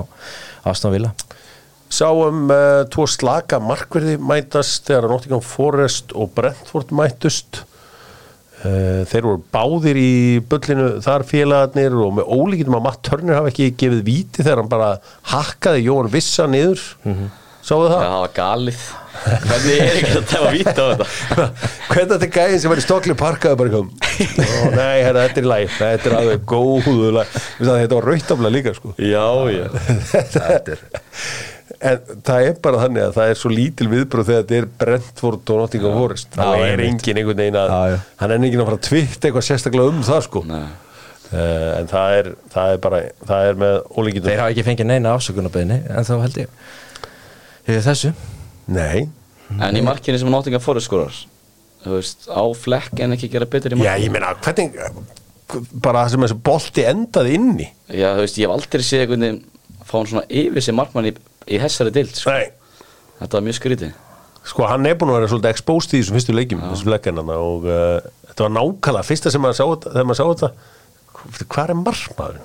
[0.71, 1.11] Aston Villa
[1.95, 7.61] Sáum uh, tvo slaka markverði mætast þegar Nottingham Forest og Brentford mættust.
[8.65, 10.11] Uh, þeir voru báðir í
[10.49, 14.73] bullinu þar félagarnir og með ólíkitum að Matt Turner hafa ekki gefið víti þegar hann
[14.73, 14.91] bara
[15.35, 16.83] hakkaði Jóhann Vissa niður.
[17.65, 18.03] Sáðu Já, það?
[18.05, 18.81] það var galið.
[19.45, 21.47] Hvernig er ekki að tefa víta á þetta?
[21.93, 23.93] Hvernig þetta gæðin sem var í Stokli parkaði bara kom?
[23.95, 25.71] Ó, Nei, herra, þetta er lagi.
[25.79, 28.93] Þetta er alveg góðu lag Þetta var rautafla líka sko.
[29.01, 29.25] Já,
[29.55, 29.65] já.
[30.13, 30.89] Þetta er
[31.81, 35.51] En það er bara þannig að það er svo lítil viðbröð þegar þetta er Brentford
[35.55, 36.37] og Nottingham Forest.
[36.39, 36.87] Já, er einmitt.
[36.91, 37.99] engin einhvern veginn að Já, já.
[38.23, 40.43] hann er engin að fara að tvitt eitthvað sérstaklega um það sko.
[40.49, 40.63] Nei.
[41.33, 44.89] uh, en það er, það er bara það er með ólíkitum Þeir hafa ekki fengið
[44.93, 46.57] neina afsökunarbeðni en þá held ég
[47.65, 48.13] Hefur þessu?
[48.77, 49.05] Nei,
[49.61, 51.17] En í markinu sem Nottingham Forest skorar
[51.85, 54.07] Þú veist, á flekk en ekki gera betur í já markinu?
[54.07, 54.79] ég meina hvernig
[55.85, 59.27] bara það sem þessi bolti endaði inni Já, þú veist, ég hef aldrei séð einhvern
[59.27, 59.43] veginn
[59.85, 61.13] fá hann svona yfir sig markmann í,
[61.49, 62.35] í hessari dild sko.
[63.21, 63.95] Þetta var mjög skrítið.
[64.45, 67.67] Sko hann er búin að vera svolítið exposed í þessum fyrstu leikjum þessum leikjarnana og
[67.69, 70.51] uh, þetta var nákvæmlega fyrsta sem maður sá þetta þegar maður sá þetta.
[71.55, 72.41] Hvað er margmaður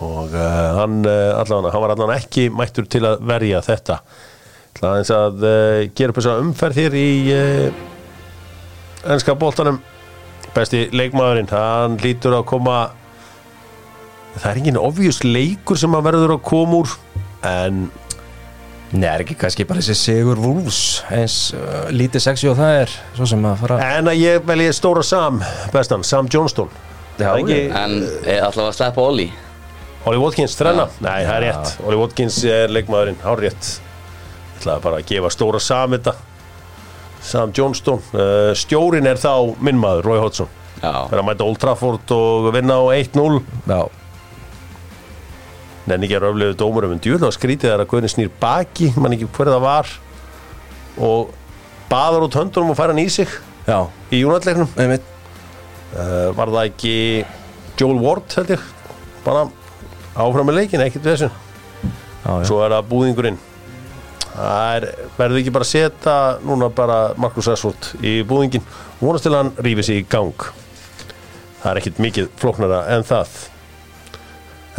[0.00, 3.98] og uh, hann, uh, allan, hann var allan ekki mættur til að verja þetta.
[4.78, 7.82] Það er eins að uh, gera upp þess að umferð hér í uh,
[9.10, 9.82] ennska boltanum.
[10.54, 12.78] Besti leikmaðurinn, hann lítur að koma
[14.38, 16.94] það er enginn obvious leikur sem hann verður að koma úr
[17.46, 17.90] en
[18.90, 22.94] Nei, er ekki kannski bara þessi Sigur Wolfs eins uh, lítið sexy og það er
[23.14, 25.38] svo sem að fara En að ég velji stóra Sam
[25.70, 26.72] bestan, Sam Johnston.
[27.20, 29.28] Já, ekki, En er alltaf að sleppa Olli
[30.10, 30.88] Oli Watkins þrenna?
[31.04, 31.76] Nei, það er rétt.
[31.86, 36.16] Oli Watkins er leikmaðurinn, hár rétt Ég ætlaði bara að gefa stóra Sam þetta.
[37.30, 40.50] Sam Johnston uh, Stjórin er þá minn maður, Roy Hodgson.
[40.80, 43.80] Já, Fyrir að mæta Old Trafford og vinna á 1-0 Já,
[45.90, 49.26] Nenni ekki að röflegu dómurum en djúlega skrítið er að Guðni snýr baki mann ekki
[49.34, 49.88] hver það var
[51.02, 51.32] og
[51.90, 53.30] baðar út höndunum og fær hann í sig
[53.66, 53.78] já,
[54.14, 54.70] í júnatleiknum.
[55.90, 56.94] Uh, var það ekki
[57.80, 58.66] Joel Ward held ég
[59.24, 59.48] bara
[60.14, 61.30] áfram með leikin, ekkert við þessu.
[61.30, 63.38] Já, já, svo er það búðingurinn.
[64.30, 64.86] Það er,
[65.16, 66.16] verður ekki bara setja
[66.46, 68.62] núna bara Markus Rashford í búðingin
[69.00, 70.50] vonast til að hann rífi sig í gang.
[71.60, 73.34] Það er ekkert mikið flóknara en það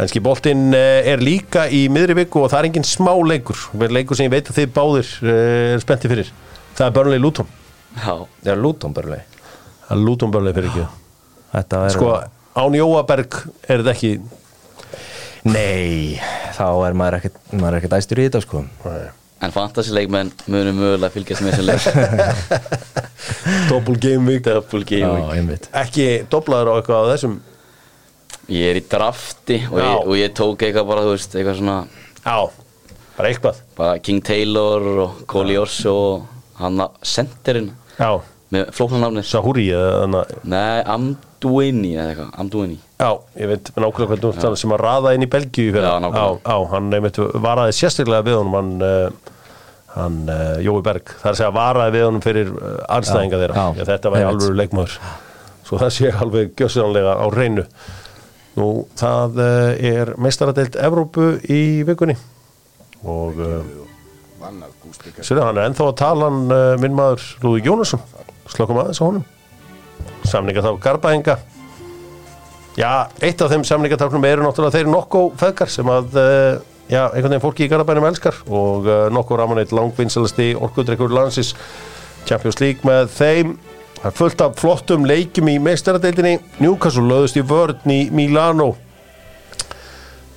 [0.00, 3.58] Enski boltinn eh, er líka í miðri viku og það er engin smá leikur.
[3.76, 6.32] Verður leikur sem ég veit að þið báðir eh, er spenntið fyrir.
[6.78, 7.50] Það er Burnley Luton.
[8.00, 8.14] Já,
[8.46, 9.20] já, Luton börli
[9.92, 10.84] það er Luton Burnley fyrir ekki.
[11.52, 12.12] Þetta er sko,
[12.56, 14.12] án Jóaberg er þetta ekki
[15.42, 16.20] Nei,
[16.54, 18.62] þá er maður ekkert maður er ekkert æstur í þetta sko.
[18.86, 19.10] Nei.
[19.42, 22.92] en fantasileikmenn munum mögulega fylgjast með þessu leik.
[23.70, 24.44] Double game week.
[24.46, 25.66] Double Já, game week.
[25.74, 27.34] ekki doblaður á eitthvað á þessum
[28.52, 29.86] Ég er í drafti og Já.
[29.86, 31.76] ég, og ég tók eitthvað bara, þú veist, eitthvað svona
[32.26, 32.36] já,
[33.16, 33.60] bara eitthvað.
[33.78, 36.28] Bara King Taylor og Cole Jorso og
[36.60, 38.10] hann að senderinn já,
[38.52, 44.06] með flóknarnafnir Sahuri eða þannig að- Nei, Amduini eða eitthvað, Amduini Já, ég veit nákvæmlega
[44.12, 46.40] hvernig þú talar sem að raða inn í Belgíu fyrir Já, nákvæmlega.
[46.44, 49.32] á, á, hann einmitt varaði sérstaklega við honum hann, uh,
[49.96, 51.04] hann uh, Jói Berg.
[51.18, 54.12] Það er að segja varaði við honum fyrir uh, anstæðinga Já, þeirra, já, Já, þetta
[54.12, 54.44] var einmitt.
[54.44, 54.94] alveg leikmaður.
[55.66, 57.64] Svo það sé alveg gjössanlega á reynu
[58.58, 62.16] nú, það uh, er meistaradeild Evrópu í vikunni.
[63.02, 63.38] Og
[64.42, 68.02] Kast Sérðu, hann er ennþá að tala hann uh, minn maður Lúði Jónasson.
[68.50, 69.24] Slokkum aðeins á honum.
[70.28, 71.38] Samninga þá Garbaenga
[72.78, 76.14] já, eitt af þeim samningatáknum eru náttúrulega þeir nokko feðgar sem að
[76.88, 78.38] já, einhvern veginn fólki í Garabænum elskar.
[78.48, 81.52] Og nokko ramaneitt langvinnsalasti orkudreikur landsis
[82.28, 83.56] Champions League með þeim
[84.02, 86.36] það er fullt af flottum leikjum í meistaradeildinni.
[86.62, 88.72] Newcastle löðust í vörn í Milano.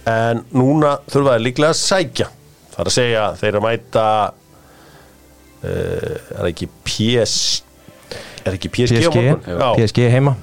[0.05, 2.28] En núna þurfa þeir líklega að sækja.
[2.76, 4.07] Það er að segja þeir að mæta
[5.66, 7.38] uh, er það ekki PS
[8.45, 9.55] er ekki PSG, PSG.
[9.80, 10.36] PSG heima.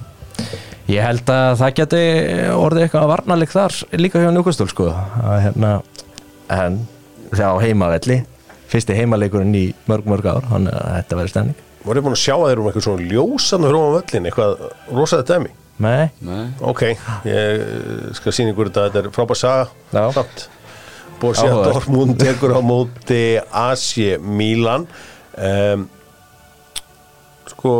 [0.91, 2.01] Ég held að það geti
[2.51, 4.89] orðið eitthvað varnarleik þar líka hjá Núkastól sko.
[4.91, 5.73] Að, hérna,
[6.51, 6.81] en
[7.31, 8.17] það á heimavelli.
[8.73, 12.21] Fyrsti heimaleikurinn í mörg mörg ár þannig að þetta verður stending voru þið búin að
[12.23, 14.65] sjá að þeir um eitthvað svona ljósan og hróma völlin, eitthvað
[14.99, 15.53] rosaði dæmi?
[15.83, 16.83] Nei, Nei, ok,
[17.27, 18.85] ég eh, skal sína ykkur þetta.
[18.91, 19.65] Þetta er frábær saga.
[20.15, 20.45] Samt.
[21.19, 21.49] Borussia.
[21.65, 24.85] Dortmund tekur á móti AC Milan.
[25.33, 25.87] Um,
[27.49, 27.71] sko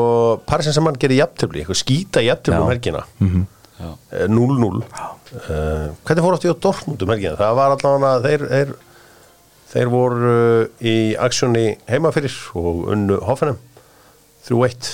[0.48, 2.74] Paris Saint-Germain gerir jafntöfli, eitthvað skýta jafntöfli um Já.
[2.74, 3.04] helgina.
[3.80, 7.36] Já, Eh, 0-0 uh, hvernig fór átti á Dortmund um helgina?
[7.40, 8.74] Það var allavega þeir, þeir,
[9.74, 10.36] þeir voru
[10.80, 13.58] í aksjóni heima fyrir og unnu Hoffenheim
[14.50, 14.94] 3-1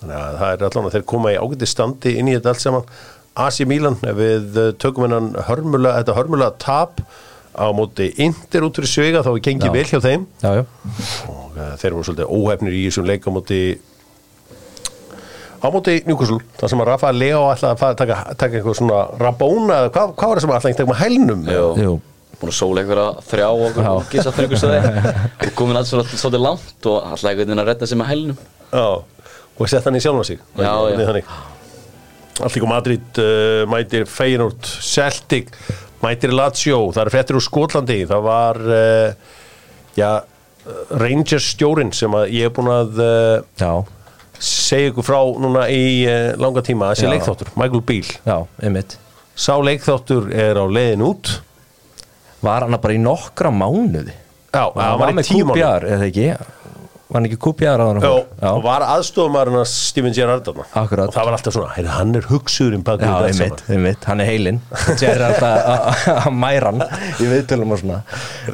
[0.00, 2.94] þannig að það er allavega þeir koma í ágæti standi inn í þetta allt saman.
[3.40, 7.02] AC Milan ef við eh, tökum hennan hörmulega, þetta hörmulega tap
[7.54, 10.26] á móti Inter út fyrir svega þá er gengið vel hjá þeim.
[10.42, 10.64] Já, já,
[11.30, 13.60] og uh, þeir voru svolítið óhefnir í þessum leik á móti
[15.60, 19.00] á móti Newcastle þar sem að Rafa Leo ætlaði að fara, taka, taka eitthvað svona
[19.20, 21.42] Rabona, eða hvað, hvað var það sem ætlaði að taka með hælnum?
[21.50, 21.66] Jú.
[21.84, 21.96] jú.
[22.40, 24.14] Búin að sóla einhverja þrjá og
[24.46, 28.12] ykkur stöði og komin alls svolítið svolítið langt og alltaf veginn að redda sig með
[28.14, 28.38] hælnum
[28.74, 30.38] og sett hann í sig.
[30.56, 31.06] Já, Þannig já.
[31.10, 31.30] þannig.
[32.40, 35.50] Alltík Madrid uh, mætir Feyenoord Celtic
[36.00, 36.86] mætir Lazio.
[36.94, 37.98] Það er frettir úr Skotlandi.
[38.08, 39.34] Það var uh,
[39.98, 40.10] já,
[41.00, 43.72] Rangers stjórin sem ég er búin að uh, Já,
[44.40, 46.94] segja ykkur frá núna í uh, langa tíma.
[46.94, 48.16] Þessi leikþáttur, Michael Beale.
[48.24, 48.96] Já, einmitt.
[49.40, 51.34] Sá leikþáttur er á leiðin út.
[52.40, 54.14] Var hann bara í nokkra mánuði?
[54.50, 56.32] Já, Hann hann var í tíu mánuði.
[57.10, 58.10] Var hann ekki QPR á hann Já,
[58.52, 62.84] og var aðstofumæðurinn að Steven Gerrard og það var alltaf svona, heyrðu, hann er hugsuðurinn
[62.86, 63.74] bak við Já, þetta allt einmitt, saman.
[63.76, 64.60] einmitt, hann er heilinn.
[65.10, 66.84] Er alltaf að- mæra hann
[67.18, 67.98] í viðtölum og svona.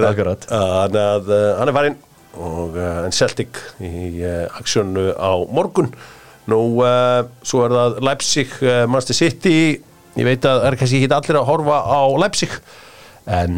[0.09, 0.49] Akkurat.
[0.49, 1.99] hann er varinn
[2.37, 5.93] og uh, en Celtic í uh, aksjónu á morgun.
[6.49, 6.59] Nú
[7.43, 8.53] svo er það Leipzig
[8.89, 9.55] Manchester City.
[10.17, 12.53] Ég veit að það er kannski ekki allir að horfa á Leipzig
[13.27, 13.57] en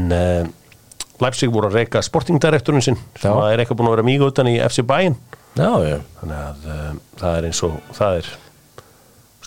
[1.22, 3.34] Leipzig voru að reyka sportingdirektorinn sinn sem Já.
[3.34, 5.16] að er eitthvað búin að vera mjög utan í FC Bayern.
[5.58, 5.96] Já, já.
[6.20, 8.28] Þannig að uh, það er eins og það er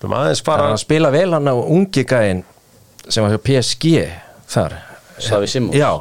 [0.02, 2.42] slum aðeins Það fara að spila vel hann á ungi gæinn
[3.08, 3.94] sem var hjá PSG
[4.52, 4.78] þar.
[5.22, 5.78] Savi Simons?
[5.78, 5.92] Já,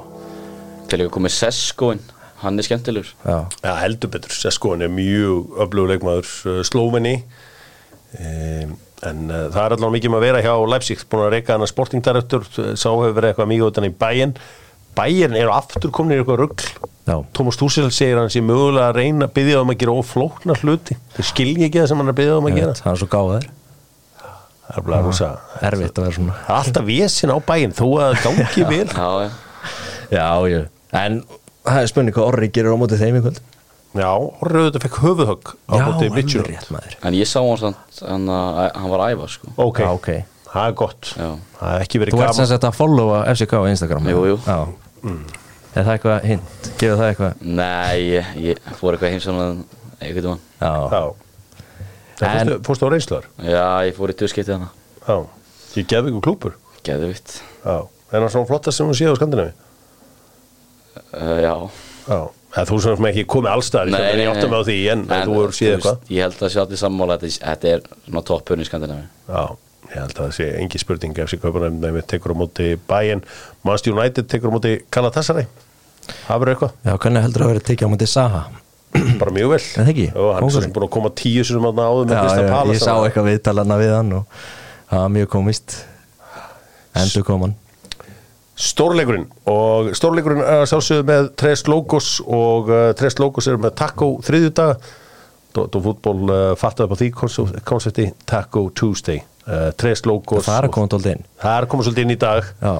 [0.91, 2.03] til ekki komið Seskoin
[2.41, 3.11] hann er skemmtilegur.
[3.23, 7.19] Já, Já, heldur betur, Sesko hann er mjög öflugur leikmaður uh, Slóveni.
[8.19, 8.73] Um,
[9.07, 11.65] en uh, það er allavega mikið um að vera hjá Leipzig, búin að reyka hann
[11.65, 14.35] að sportingdirektor sá hefur verið eitthvað mikið utan í bæinn
[15.01, 16.69] bæinn eru aftur komin í eitthvað rugl.
[17.11, 20.55] Já, Tómas Túsel segir hann sé mögulega að reyna að byggja um að gera oflókna
[20.61, 20.95] hluti.
[21.17, 22.77] Þeir skilji ekki það sem hann er að byggja um að ég gera.
[22.85, 23.49] hann er svo gáður
[24.71, 25.29] það er rosa
[25.67, 26.35] Erfitt að vera svona.
[26.47, 28.89] Það alltaf vesin á bæinn þó að það gangi vel.
[28.95, 29.31] Já, já.
[30.11, 30.27] Já,
[31.01, 31.21] en
[31.67, 33.41] það er spurning hvað Orri gerir á móti þeim í kvöld?
[33.99, 36.95] Já, Orrið þetta fekk höfuðhögg á Já, móti alveg Mitchell rétt maður.
[37.03, 39.51] En ég sá hann samt, hann, að, hann var að æfa sko.
[39.67, 40.11] Ok, Já, ok.
[40.51, 41.11] Það er gott.
[41.15, 41.27] Já.
[41.59, 44.09] það er ekki verið Þú ert sem gaman sagt að followa FCK á Instagram.
[44.11, 44.39] Jú, jú.
[44.47, 44.59] Já
[45.71, 46.71] Er það eitthvað hint?
[46.81, 47.43] Gefur það eitthvað?
[47.61, 49.61] Nei, ég, ég fór eitthvað heimsóknan
[50.01, 51.03] einhvern veginn Já, já.
[52.21, 54.69] Það fórstu, á reynslar Já, ég fór í tvöskiptið hana
[55.07, 55.17] Já,
[55.79, 59.19] ég gefði ykkur klúpur Geðvitt Já, en það er svona flottast sem þú séð á
[59.21, 59.55] Skandinavi
[61.15, 61.55] uh, Já.
[62.11, 62.21] Já,
[62.57, 65.41] eða þú sem ekki komið allstaðar Nei, Ég nei, áttum á því, en, en þú
[65.55, 66.07] séð eitthvað?
[66.11, 69.45] Ég held að sé allir sammála að þetta, þetta er svona toppurinn í Skandinavi Já,
[69.91, 73.23] ég held að það sé engi spurning ef kaupanum nefnir tekur á móti Bayern.
[73.67, 75.47] Manchester United tekur á móti Galatasaray.
[76.27, 78.43] Það verður eitthvað, já hvernig heldur að vera tekið á móti Saha?
[79.21, 79.63] bara mjög vel.
[79.63, 80.07] Það ekki?
[80.19, 82.43] Og hann er svo sem búin að koma tíu sem hann áður með Já, Krista
[82.43, 84.39] já, ég sá eitthvað viðtalana við hann og
[84.91, 85.77] það var mjög komist.
[86.99, 87.55] Endur kom hann.
[88.61, 93.77] Stórleikurinn og stórleikurinn er að sjálfsögðu með Tres Logos og uh, Tres Logos er með
[93.81, 94.75] Taco þriðjudaga
[95.57, 100.57] Dóttu fútból uh, fattaði upp á því konse- konsepti Taco Tuesday uh, Tres Logos Það
[100.61, 101.25] er að koma tólt inn.
[101.43, 102.51] Það er að koma svolítið inn í dag.
[102.63, 102.75] Já,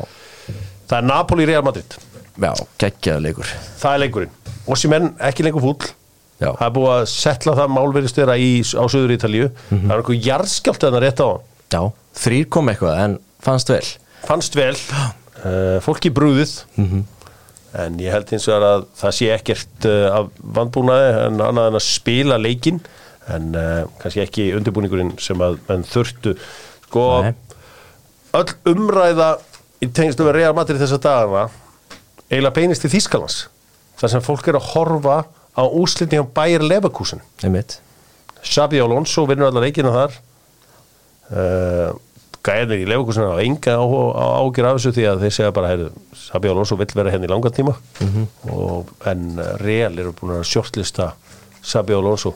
[0.91, 1.97] Það er Napoli Real Madrid.
[2.41, 3.51] Já geggjaðu leikur.
[3.79, 4.33] Það er leikurinn.
[4.71, 5.91] Ossimenn ekki lengur fúll.
[6.41, 6.49] Já.
[6.57, 9.49] Það er búið að setla það málverðist þeirra í, á Suður Ítalíu.
[9.69, 9.83] Mhm.
[9.85, 11.31] Það er eitthvað jarðskjált að það rétt á
[11.71, 11.83] Já,
[12.25, 13.85] þrýr kom eitthvað en fannst vel.
[14.27, 14.75] Fannst vel.
[15.41, 17.05] Uh, Fólki brúðið Mhm.
[17.81, 21.79] En ég held eins og að það sé ekkert uh, af vandbúnaði en annað en
[21.79, 22.81] að spila leikinn
[23.37, 26.35] en uh, kannski ekki undirbúningurinn sem að menn þurftu.
[26.89, 27.35] Sko Nei.
[28.41, 29.33] öll umræða
[29.81, 31.49] í tengslu með Real Madrid þessa dagana
[32.31, 33.45] eiginlega beinist til Þýskalands
[34.01, 35.23] þar sem fólk er að horfa
[35.57, 37.23] á úslinni á Bayer Leverkusen.
[37.45, 37.81] Einmitt.
[38.41, 40.15] Xabi Alonso vinnur allar leikina þar.
[41.31, 41.91] Uh,
[42.47, 46.53] gæðir í Leverkusen á enga ágjur af þessu því að þeir segja bara heyrðu, Xabi
[46.53, 47.75] Alonso vill vera henni í langan tíma.
[48.55, 49.27] Og, en
[49.61, 51.13] Real eru búin að shortlista
[51.61, 52.33] Xabi Alonso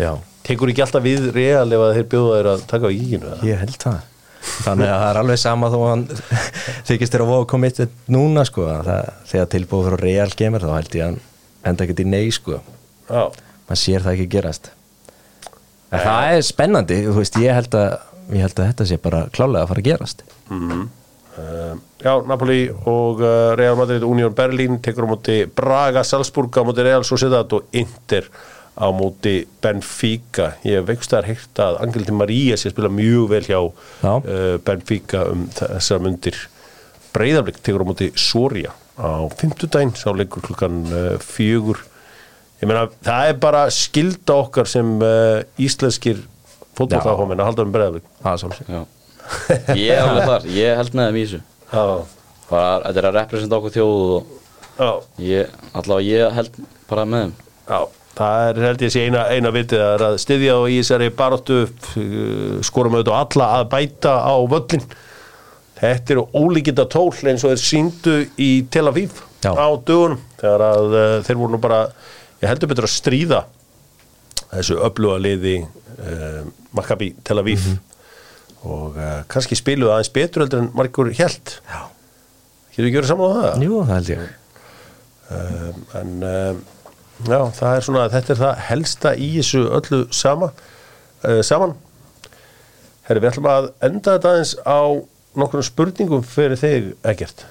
[0.00, 0.12] Já,
[0.46, 3.78] tekur ekki alltaf við Real ef þeir bjóða þeir að taka á íkinu ég held
[3.82, 4.00] það.
[4.42, 6.04] Þannig að það er alveg sama þó að hann
[6.88, 10.72] þykist þér að voða committed núna sko að það, þegar tilbúið frá Real kemur þá
[10.74, 11.20] held ég að hann
[11.70, 12.58] enda ekkert í nei sko.
[13.06, 13.22] Já,
[13.68, 14.72] maður sér það ekki gerast.
[15.92, 17.92] En það er spennandi þú veist, ég held að
[18.32, 20.24] ég held að þetta sé bara klálega að fara að gerast.
[21.32, 26.62] Uh, já, Napoli og uh, Real Madrid Union Berlin tekur á móti Braga, Salzburg á
[26.66, 28.26] móti Real Sociedad og Inter
[28.78, 30.52] á móti Benfica.
[30.66, 34.12] Ég veikst þar heilt að Angel Di Maria sé að spila mjög vel hjá Já.
[34.16, 36.38] uh, Benfica um þessar mundir.
[37.12, 41.82] Breiðarblik tekur á móti Soria á fimmtudaginn sá leikur klukkan uh, fjögur.
[42.62, 46.22] Ég meina það er bara skilda okkar sem uh, íslenskir
[46.78, 48.82] fótbolltáfóminn að halda um Já.
[49.76, 51.40] Ég er alveg þar, ég held með þeim í þessu.
[51.72, 51.82] Já,
[52.50, 54.32] bara, Þetta er að representa okkur þjóð og
[54.78, 54.90] já.
[55.24, 56.58] ég, allavega ég held
[56.90, 57.34] bara með þeim.
[57.68, 57.78] Já,
[58.18, 61.62] það er held ég sé eina, eina vitið að styðja og í þessari baróttu
[62.66, 64.86] skorum auðvitað alla að bæta á völlin
[65.82, 69.50] Þetta eru ólíkinda tól eins og þeir síndu í Tel Aviv Já.
[69.50, 71.80] á dögunum þegar að uh, þeir voru nú bara
[72.38, 73.40] ég heldur betur að stríða
[74.52, 76.44] þessu öfluga liði uh,
[76.76, 77.66] Maccabi Tel Aviv
[78.62, 81.56] og uh, kannski spiluðu aðeins betur heldur en margur held.
[82.70, 83.66] Getur ekki verið saman á það?
[83.66, 84.22] Jú, það held ég
[85.32, 86.62] um, en um,
[87.28, 90.52] já, það er svona þetta er það helsta í þessu öllu sama,
[91.22, 91.74] uh, saman.
[93.08, 94.80] Herri, við ætlum að enda þetta aðeins á
[95.38, 97.46] nokkrum spurningum fyrir þig, Egert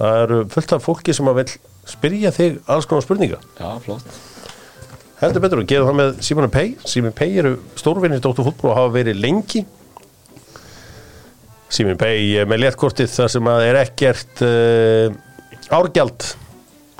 [0.00, 1.50] það eru fullt af fólki sem að vil
[1.90, 3.40] spyrja þig alls konar spurninga.
[3.58, 4.20] Já, flott.
[5.20, 6.68] Heldur betur og gerum það með Simon Pei.
[6.88, 9.64] Simon Pei eru stórvinni Dóttur fútból og hafa verið lengi.
[11.70, 15.18] Simon Pei er með léttkortið þar sem að er ekkert uh,
[15.76, 16.30] árgjald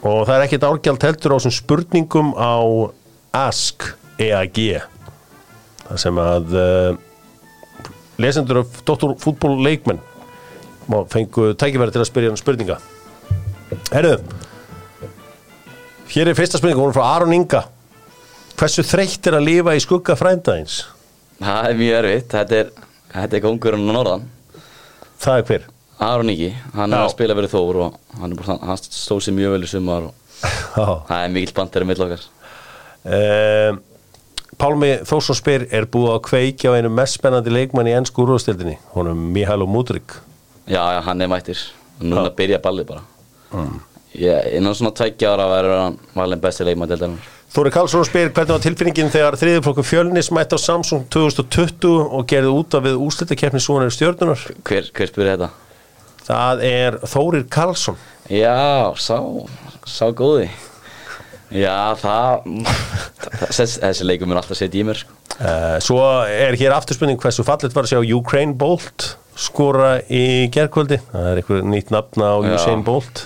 [0.00, 2.56] og það er ekkert árgjald heldur á þessum spurningum á
[3.36, 3.84] Ask
[4.20, 4.58] EAG
[5.84, 6.92] þar sem að uh,
[8.20, 10.00] lesendur af Dóttur fútból leikmenn
[10.90, 12.78] má fengu tækifæri til að spyrja hann spurninga
[13.92, 14.16] Herðu
[16.10, 17.64] Hér er fyrsta spurning, hún er frá Aron Inga
[18.58, 20.82] Hversu þreytt er að lifa í skugga frændaðins?
[21.40, 22.72] Það er mjög erfitt, þetta er,
[23.22, 24.26] er kongurinn á norðan
[25.20, 25.68] Það er hver?
[26.00, 27.06] Aron Ingi, hann er Já.
[27.06, 30.14] að spila verið þór og hann, er hann stóð sér mjög vel í sumar og
[30.40, 30.86] Já.
[31.10, 32.22] það er mikill bandir í mill okkar.
[33.04, 33.80] Um,
[34.60, 38.76] Pálmi Þórsson spyr er búið að kveikja á einu mest spennandi leikmann í ennsku úrvastildinni
[38.92, 40.18] honum Mihailo Mudrik
[40.68, 41.60] já, já, hann er mættir
[42.00, 43.04] núna byrja ballið bara.
[44.16, 47.28] Ég, innan svona tveggja ára verður hann valin besti leikmann deildarinnar.
[47.50, 52.52] Þóri Karlsson spyr hvernig var tilfinningin þegar þriðiflokku fjölnis mætti á Samsung 2020 og gerði
[52.54, 55.50] út af við úslitakeppni svonari stjörnunar hver, hver spyrir þetta?
[56.30, 57.96] Það er Þórir Karlsson.
[58.30, 59.16] Já, sá,
[59.90, 60.48] sá góði.
[61.50, 62.44] Já, það
[63.50, 65.16] þessi, þessi leikum er alltaf setja í mér sko.
[65.40, 65.98] uh, svo
[66.30, 71.40] er hér afturspunning hversu fallet var að sjá Ukraine Bolt skora í gerkvöldi það er
[71.42, 72.52] einhver nýtt nafn á Já.
[72.54, 73.24] Usain Bolt.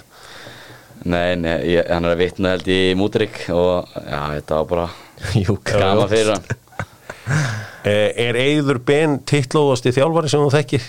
[1.05, 4.89] Nei, nei, ég, hann er að vitna held í Mútrik og já, þetta var bara
[5.45, 6.49] Jú, gaman fyrir hann.
[7.85, 10.89] Uh, er Eyður Ben tittlóðasti þjálfari sem þú þekkir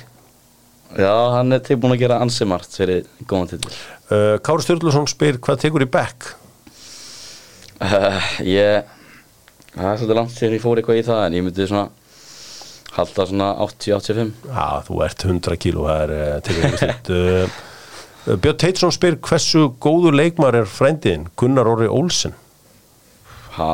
[0.95, 3.73] Já, hann er tilbúin að gera ansimart fyrir góðan titil.
[4.05, 6.29] Uh, Kári Sturluson spyr hvað tekur í back
[7.81, 8.85] uh, Ég
[9.75, 11.87] það er svolítið langt sér ég fór eitthvað í það en ég myndi svona
[12.95, 18.37] halda svona 80-85 Já, þú ert 100 kíló, það er uh, tekur í slitt uh,
[18.45, 22.33] Björn Teitsson spyr hversu góður leikmar er frændiðin Gunnar Orri Olsen?
[23.57, 23.67] Ha,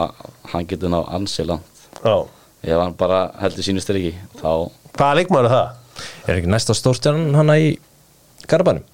[0.51, 1.85] Hann getur ná ansi langt.
[2.03, 2.17] Já.
[2.61, 5.77] Ef hann bara heldur sínu styrki þá Hvaða leikmar er það?
[6.27, 7.67] Er ekki næsta stórstjarnan hana í
[8.51, 8.85] Garbanum?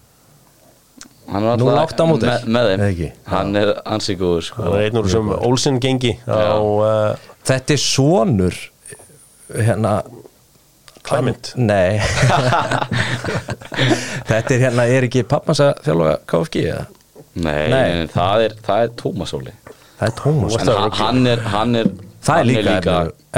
[1.27, 2.27] Hann er 08 á móti.
[2.47, 3.07] með, þeim ekki?
[3.27, 3.73] Hann er
[4.21, 4.63] góður sko.
[4.63, 8.55] Það er einn úr sem Olsen gengi á uh, Þetta er sonur
[9.51, 9.93] hérna
[11.07, 11.99] Clement Nei
[14.27, 16.85] Þetta er hérna, er ekki pappans að þjálfa KFG eða?
[17.37, 17.69] Nei, Nei.
[17.69, 17.89] nei.
[18.01, 19.53] nei, það er, það er Tómas Óli
[19.97, 21.87] Það er Tómas hann, hann er hann er,
[22.25, 22.61] Það er líka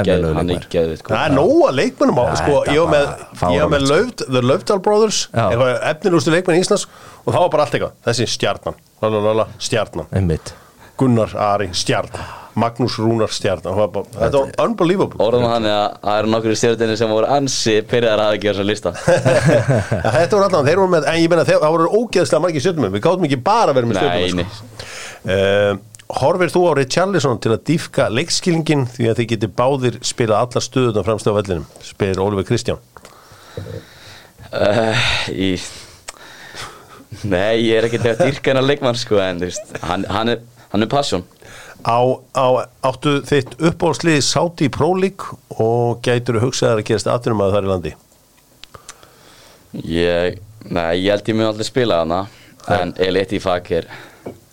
[0.00, 4.42] efnilegur- er geðið Það er nóga leikmennum á, sko, ég var með, með Löfd, The
[4.42, 6.86] Löfdal Brothers, efnilegustu leikmenn í Íslands
[7.26, 10.54] og það var bara allt eitthvað, þessi stjarnan, lalalala, stjarnan, Einmitt.
[11.00, 12.24] Gunnar Ari stjarnan,
[12.60, 15.20] Magnús Rúnar stjarnan, það var bara, þetta var unbelievable.
[15.24, 18.66] Orðum hann er að það eru nokkur stjórnir sem voru ansi pyrraðar að gera svo
[18.68, 18.92] lista.
[20.00, 22.92] Ja, þetta var allan, þeir voru með, en ég menna, það voru ógeðslega margir stjörnum,
[22.96, 24.42] við gáðum ekki bara að vera með Nei, stjörnum.
[24.42, 24.48] nei.
[24.56, 24.64] Sko.
[25.20, 25.78] Uh,
[26.18, 30.64] horfir þú á Richarlison til að dýfka leikskilingin því að þið geti báðir spila allar
[30.64, 32.80] stöðuna fremst á vellinum, spyr Ólfur Kristján.
[34.50, 35.54] uh, í...
[37.26, 40.30] Nei, ég er ekki til að dýrka hennar leikmann sko en þú veist, hann, hann
[40.36, 41.24] er hann er passion.
[41.80, 41.98] Á,
[42.36, 42.46] á,
[42.84, 47.64] áttu þitt uppbólsliði sáti í League og gætur hugsaðar að gerast afturum að það er
[47.64, 47.94] í landi?
[49.72, 50.38] Ég,
[50.68, 52.26] nei, ég held ég mun aldrei spila hana
[52.68, 53.64] en Eliti Fag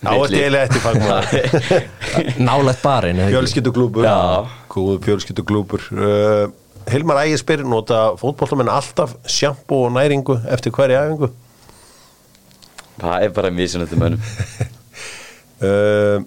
[0.06, 1.86] eiginlega eftir fagmaður.
[2.48, 3.34] Nálægt barinn ekki?
[4.70, 6.44] Góðu fjölskylduglúpur uh,
[6.88, 11.32] Hilmar Ægisbyr nota fótbollamenn alltaf sjampo og næringu eftir hverja æfingu?
[12.98, 14.26] Það er bara mjög þetta mönnum.
[15.58, 16.22] Uh,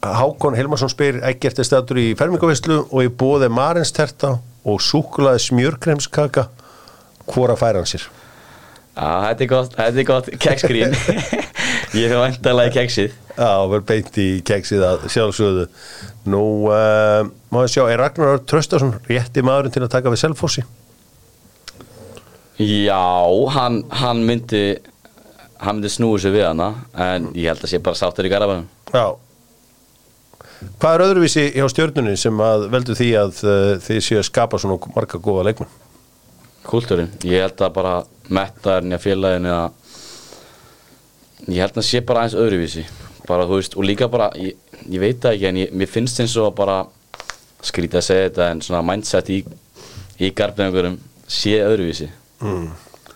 [0.00, 4.30] Hákon Hilmarsson spyr ekkert er statur í fermingavislu og í bóði Marins terta
[4.64, 6.46] og súkulaði smjörkremskaka.
[7.28, 8.06] Hvora fær hann sér?
[8.96, 10.30] Já, þetta er gott, þetta er gott.
[10.40, 10.96] Keksgrín
[11.96, 13.14] Ég hef vantalega keksið.
[13.34, 15.64] Já, verður beint í keksið að sjálfsögðu.
[16.30, 20.22] Nú, uh, má ég sjá, er Ragnar Örn Tröstason rétti maðurinn til að taka við
[20.22, 20.64] Selfossi?
[22.60, 23.00] Já,
[23.56, 24.64] hann, hann myndi
[25.60, 28.68] hann myndi snúið sér við hana en ég held að sé bara sáttur í garabænum.
[28.92, 29.16] Já.
[30.80, 34.60] Hvað er öðruvísi hjá stjörnunni sem að veldu því að uh, þið séu að skapa
[34.60, 35.78] svona marga góða leikmenn?
[36.68, 37.94] Kultúrin, ég held að bara
[38.30, 39.79] mettaðurinn í félaginu að
[41.54, 42.84] ég held að sé bara aðeins öðruvísi.
[43.28, 44.56] Bara veist, og líka bara ég,
[44.90, 46.80] ég veit það ekki en ég, mér finnst eins og bara
[47.62, 49.40] skrítið að segja þetta en svona mindset í,
[50.20, 50.98] í garfnengurum
[51.30, 52.10] sé öðruvísi.
[52.40, 52.68] Mm.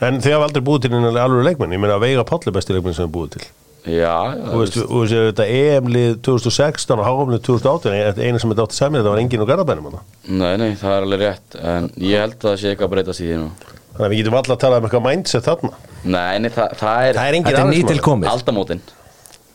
[0.04, 1.74] En þið hafa aldrei búið til einhverja alveg leikmenn?
[1.76, 3.46] Ég meina að Veiga Páll er besti leikmenn sem þið búið til.
[3.84, 5.14] Já, Þú veist, veist.
[5.28, 9.44] þetta EM-lið 2016 og HM-lið 2018 e- eina sem þetta átti saman þetta var enginn
[9.44, 9.98] og garðabænum.
[10.32, 13.24] Nei, nei, það er alveg rétt en ég held að það sé eitthvað að breytast
[13.24, 13.50] í því nú
[13.94, 15.70] Þannig að við getum alltaf að tala um eitthvað mindset þarna.
[16.04, 18.28] Nei, nei, það, það er, Það er engin aðeins nýtilkomið.
[18.34, 18.80] aldamótin.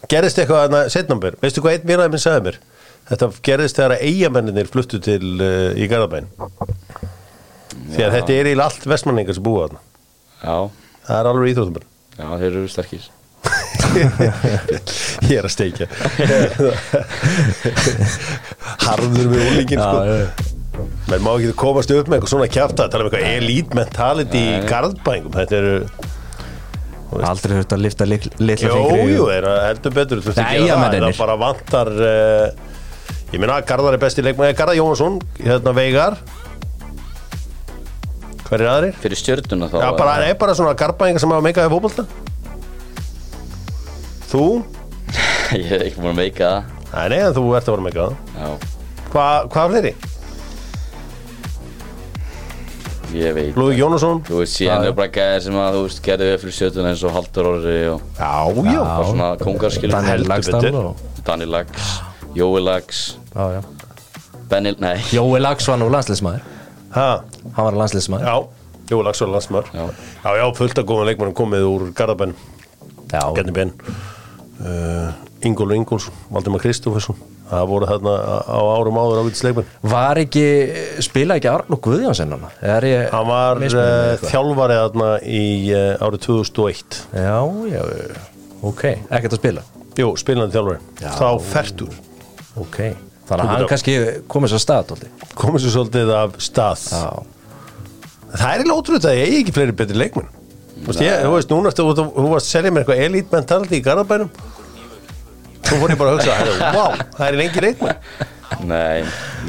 [0.10, 2.58] Gerðist eitthvað þarna setnambur Veistu hvað einn vinnaði minn sagði mér?
[3.10, 6.28] Þetta gerðist þegar að eigamennir fluttu til uh, í garðabæn
[7.90, 9.82] Því að þetta er í allt vestmanningar sem búa þarna.
[10.40, 10.58] Já,
[11.10, 11.86] Það er alveg íþróttum
[12.20, 13.04] já, þeir eru sterkir.
[15.30, 15.86] Ég er að steikja.
[18.86, 20.00] Harður með úlingin sko.
[21.10, 24.64] Menn má ekki komast upp með eitthvað svona kjafta tala um eitthvað elite mentality í
[24.70, 25.76] garðbængum þetta eru
[27.10, 30.42] Aldrei höfðu að lifta lit- litla Jú, fingri jú, þeir eru heldur betur þú Nei,
[30.44, 32.68] ekki að það, það bara vantar uh,
[33.34, 34.58] ég meina að Garðar er besti leikmaður.
[34.60, 36.18] Garðar Jónsson, hérna Veigar.
[38.46, 39.00] Hver er aðrir?
[39.02, 42.06] Fyrir stjörnuna þá Já, bara, það er bara svona garðbæðingar sem hafa meikaði fótbolta.
[44.30, 44.46] Þú?
[45.58, 46.78] ég hef ekki búin að meika það.
[46.94, 48.08] Nei, nei, en þú ert að vera
[49.10, 49.96] Hva, Hvað fleiri?
[53.16, 54.22] Ég veit Lúðvík Jónasson.
[54.28, 57.04] Þú veist, síðan er bara gæðir sem að, þú veist, gerði við fyrir sjötun eins
[57.08, 61.90] og Haldur Orri og Já, já, bara svona kongarskilur Daniel og Daniel Lags,
[62.38, 63.02] Jói Lags
[63.34, 63.62] já, já.
[64.50, 64.96] Benny, nei.
[65.14, 66.48] Jói Lags var nú landsliðsmaður.
[66.96, 67.10] Ha,
[67.54, 68.26] hann var landsliðsmaður.
[68.26, 69.90] Já Jú, Lagsson Landsmör Já.
[70.24, 72.34] já, já, fullt af góðan leikmennum komið úr Garðabenn
[73.12, 73.74] já, Gerni Ben.
[74.60, 75.14] Uh,
[75.48, 77.20] Ingól Ingóls, Valdimar Kristoffersson
[77.50, 78.12] Það voru þarna
[78.46, 79.70] á árum áður ágætis leikmenn.
[79.90, 80.44] Var ekki
[81.02, 82.44] spila ekki Arnó Guðjónsson hann
[83.10, 84.34] Hann var mismunandi uh, með eitthvað?
[84.34, 85.42] þjálfari þarna í
[85.74, 87.40] uh, árið 2001 já,
[87.72, 87.82] já,
[88.70, 89.66] ok, ekkert að spila?
[89.98, 90.84] Jú, spilandi þjálfari.
[91.02, 91.10] Já.
[91.18, 91.98] Þá fertur
[92.60, 92.78] ok,
[93.32, 93.98] þannig að hann kannski
[94.30, 94.94] komið svo stað.
[95.40, 96.86] Komið svo svolítið af stað.
[96.94, 97.04] Já,
[98.30, 100.30] Það er eiginlega ótrúið að ég eigi ekki fleiri betri leikmenn.
[100.86, 101.90] Þú veist, núna þú,
[102.30, 104.30] varst að selja mér eitthvað elite mentality í Garðabænum
[105.68, 109.04] Þú fór ég bara að hugsa, wow, það er lengi leikmenn Nei,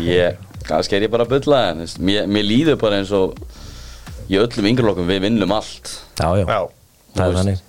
[0.05, 0.37] ég,
[0.69, 3.39] kannski er ég bara að bulla en þú veist, mér, mér líður bara eins og
[4.31, 5.95] í öllum yngrelokkum við vinnum allt.
[6.21, 6.61] Já, já, Já,
[7.17, 7.63] það er þannig.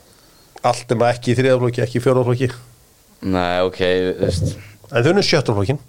[0.72, 2.50] Allt er maður ekki í þriðaflokki, ekki í fjórðaflokki
[3.32, 4.52] Nei, ok, þú veist.
[4.92, 5.80] En þau eru sjöttaflokkin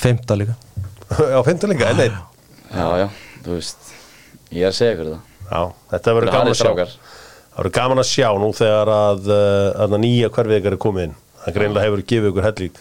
[0.00, 0.54] Fymta líka.
[1.12, 2.14] Á fimmtalega, en þeir
[2.72, 3.06] Já, já,
[3.44, 3.90] þú veist
[4.52, 5.20] Ég er að segja ykkur það.
[5.52, 5.60] Já,
[5.92, 6.70] þetta verður Það gaman er að sjá.
[7.52, 11.06] Það verður gaman að sjá nú þegar að, uh, að nýja hverfið ykkar er komið
[11.08, 11.14] inn
[11.44, 12.80] Það greinlega hefur gefið ykkur hellík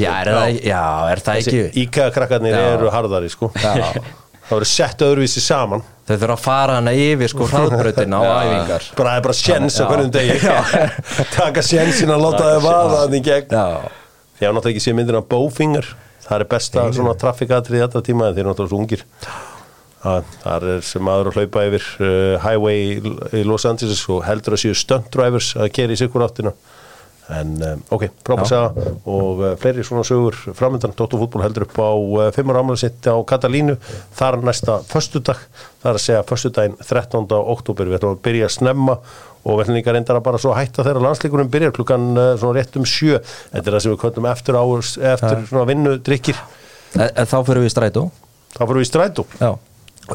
[0.00, 0.82] já, er það, já,
[1.12, 1.62] er það ekki?
[1.82, 2.60] Íkæðakrakkarnir Já.
[2.76, 3.50] eru harðari sko.
[3.60, 3.72] Já.
[4.42, 5.82] Það verður sett öðruvísi saman.
[6.08, 8.86] Þau þurfa að fara hana yfir sko hraðbrautina á æfingar.
[8.98, 10.38] Bara það er bara sjens á hverjum degi.
[11.36, 13.54] Taka sjensin að láta þau vaða þannig gegn.
[13.54, 13.92] Já,
[14.40, 15.88] því að náttúrulega ekki sé myndina Bowfinger.
[16.26, 19.06] Það er besta svona traffikatrið í þetta tíma þeir eru náttúrulega svo ungir.
[20.02, 24.56] Það- þar er sem maður að hlaupa yfir uh, highway í- Los Angeles og heldur
[24.58, 26.52] að séu stunt drivers að kera í sikkur áttina
[27.30, 31.78] en um, ok, frábært saga og uh, fleiri svona sögur framöndan Dóttur fútból heldur upp
[31.78, 33.76] á uh, fimmur ámæli sitt á Katalínu
[34.18, 35.38] þar næsta föstudag,
[35.82, 37.28] það er að segja föstudaginn 13.
[37.38, 38.98] oktober, við ætlum að byrja að snemma
[39.42, 42.78] og við ætlum líka reyndar að bara svo hætta þegar landsleikurinn byrjar klukkan svona rétt
[42.78, 43.18] um sjö.
[43.50, 46.38] Þetta er það sem við köllum eftir áurs eftir svona vinnudrykkir.
[46.94, 48.04] En, en þá fyrir við í strætó.
[48.54, 49.26] Þá fyrir við í strætó.
[49.40, 49.50] Já,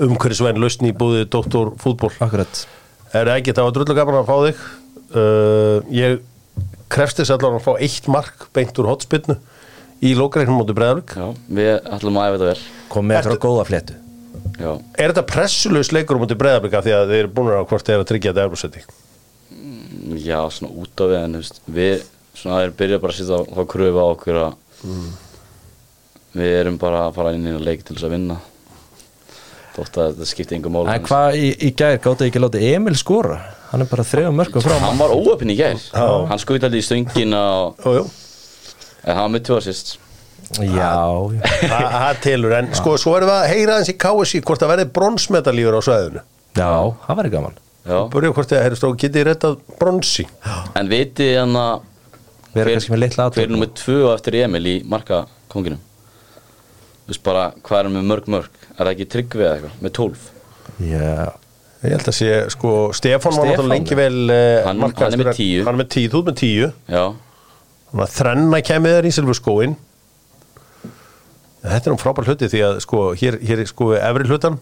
[0.08, 2.64] umhverfisvæn lausn í búði Dóttor fútból akkurat.
[3.16, 4.66] Er ekki, það var drullu gaman að fá þig.
[5.08, 6.20] Uh, ég
[6.93, 9.38] krefst þess allan að fá eitt mark beint úr hotspinnu
[10.05, 12.61] í lókareiknum móti Breðalvik Já, við ætlum að æfa þetta vel.
[12.93, 13.95] Kom með Ertu- eitthvað góða fléttu.
[14.57, 17.85] Já, er þetta pressulegs leikur móti Breðalvik af því að þeir eru búin að hvort
[17.88, 18.85] þeir eru að tryggja þetta eflusetti
[20.23, 21.35] já, svona út af við en
[21.75, 22.03] við
[22.38, 24.53] svona erum byrjað bara að setja þá kröfu á okkur að
[26.38, 28.38] við erum bara að fara inn í að leik til þess að vinna
[29.78, 32.97] þótt að þetta skipti yngur mál en hvað í, í gær gáttu ekki látið Emil
[32.99, 33.38] skora?
[33.71, 34.78] Hann er bara þrejum mörgum frá.
[34.80, 35.80] Hann var óöpinn í gær.
[35.93, 37.88] Hann skutt aldrei í stöngina og
[39.07, 39.97] en hann var með tvö assist
[40.61, 40.91] já.
[41.67, 44.73] Það það telur, en sko, svo erum við að heyra hans í KSI hvort það
[44.73, 46.23] verði bronsmedalífur á svæðinu.
[46.57, 46.71] Já,
[47.03, 47.59] það væri gaman.
[47.88, 47.99] Já.
[48.13, 50.28] Börja hvort það, heyrðu strók, getið rettað bronsi?
[50.75, 51.86] En vitið hann að
[52.53, 55.84] við erum kannski með litla hver er nummið tvö eftir Emil í marka konginum
[57.08, 58.58] þú veist bara hvað er með mörg mörg?
[58.76, 59.78] Er það ekki tryggvið eða eitthvað?
[59.88, 60.26] Með tólf?
[60.84, 61.28] Já,
[61.78, 65.28] Ég held að sé, sko, Stefán var náttúrulega lengi vel uh, Hann- hann er með
[65.38, 65.60] tíu.
[65.64, 66.70] Hann er með tíu, þú ert með tíu.
[66.89, 67.03] Já,
[67.91, 69.76] Þannig að þrenna kemið þær í Silfur skóin
[71.68, 74.58] Þetta er um frábær hluti því að sko, hér, hér er sko efri hlutan.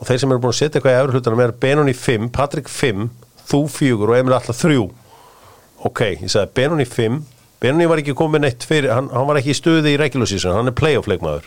[0.00, 2.70] Og þeir sem eru búin að setja eitthvað í efri hlutanum er Benoni 5, Patrik
[2.72, 3.08] 5
[3.50, 4.78] þú 4 og Emil alltaf 3
[5.84, 7.18] Ok, ég sagði Benoni 5
[7.64, 10.52] Benoni var ekki komið neitt fyrir hann, hann var ekki í stöði í regular season,
[10.58, 11.46] hann er playoff leikmaður.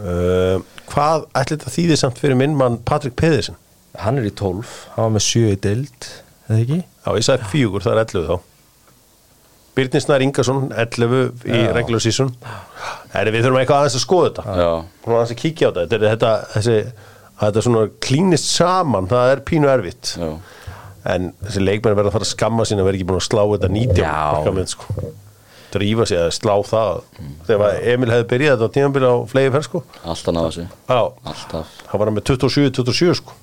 [0.00, 3.58] Uh, Hvað ætli þetta þýði samt fyrir minn mann Patrik Pedersen?
[4.00, 6.06] hann er í 12 hann var með 7 í dild
[6.48, 6.78] eða ekki?
[6.80, 8.48] Já, ég sagði fjögur, það er 11 þá.
[9.76, 12.32] Birnir Snær Ingarsson 11 í regular season.
[13.12, 14.44] Heri, Við þurfum eitthvað aðeins að skoða þetta.
[15.04, 15.84] Svona aðeins að kíkja á þetta.
[15.84, 16.76] Þetta, er þetta, þessi,
[17.42, 20.14] þetta svona klínist saman það er pínu erfitt.
[20.20, 20.30] Já
[21.08, 23.42] en þessi leikmenn verða að fara að skamma sín að vera ekki búin að slá
[23.54, 24.12] þetta 90 Já.
[24.36, 25.08] markamenn, sko.
[25.72, 27.00] drífa sig að slá það.
[27.48, 31.00] Þegar Emil hefði byrjað þetta á tímanbyrja á flegi fer sko alltaf Já,
[31.32, 31.74] alltaf.
[31.88, 33.36] Hann var með 27-27 sko.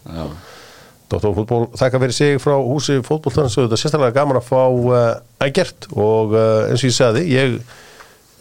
[1.10, 4.62] Dóttar fútból þakka fyrir sig frá húsi fótbóltarins og þetta er sérstaklega gaman að fá
[4.70, 4.98] uh,
[5.42, 7.56] ægert og uh, eins og ég sagði ég,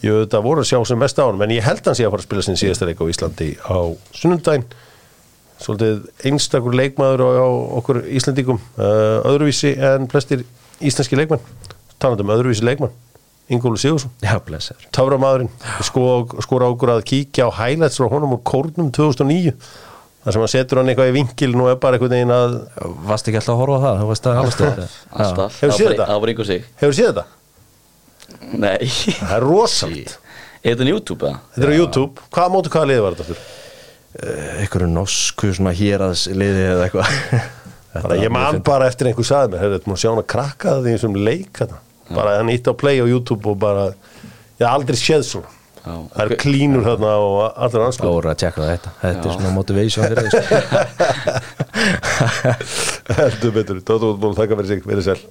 [0.05, 2.13] ég þetta voru að sjá sem mest á hann en ég held hann sé að
[2.13, 3.79] fara að spila sin síðasta leik á Íslandi á
[4.13, 4.67] sunnundaginn
[5.59, 7.47] svolítið einstakur leikmaður á, á
[7.81, 10.45] okkur Íslandingum uh, öðruvísi en flestir
[10.79, 11.43] íslenski leikmann
[11.99, 12.93] talandi um öðruvísi leikmann
[13.49, 14.83] Ingólu Sigursson já, blessaður.
[14.93, 15.49] Táframadurinn
[15.83, 19.55] skora, skora okkur að kíkja á highlights frá honum úr kórnum 2009
[20.19, 22.55] þar sem hann setur hann eitthvað í vinkilin og er bara einhvern veginn að
[23.09, 23.99] varst ekki alltaf að horfa á það?
[24.03, 24.81] Þú veist að alveg stöð
[25.25, 25.57] alltaf.
[25.63, 26.07] Hefur séð Það var- þetta?
[26.11, 26.67] það var ykkur sig.
[26.83, 27.25] Hefur séð þetta?
[28.59, 28.89] Nei.
[29.17, 30.15] Það er rosalit
[30.63, 31.39] Er þetta á YouTube eða?
[31.55, 33.43] Þetta er á YouTube, hvað móti hvaða liði var þetta fyrir?
[34.17, 37.07] Einhverju norsku svona héraðs liði eða eitthvað
[38.23, 40.97] ég man bara eftir einhver sagði mér, þetta múin sjá hann að krakka það því
[41.03, 41.77] sem leik þetta.
[42.09, 43.83] Bara hann ítti á play á YouTube og bara,
[44.57, 45.55] ég haf aldrei séð svona.
[45.79, 45.93] Já.
[46.13, 48.17] Það er klínur þarna og allir anskoð.
[48.19, 50.41] Ára að tjekka þetta Þetta er svona motivation fyrir þessu
[53.19, 55.21] Heldur betur, Dóttu Útból, þakka fyrir sig, verið sæl.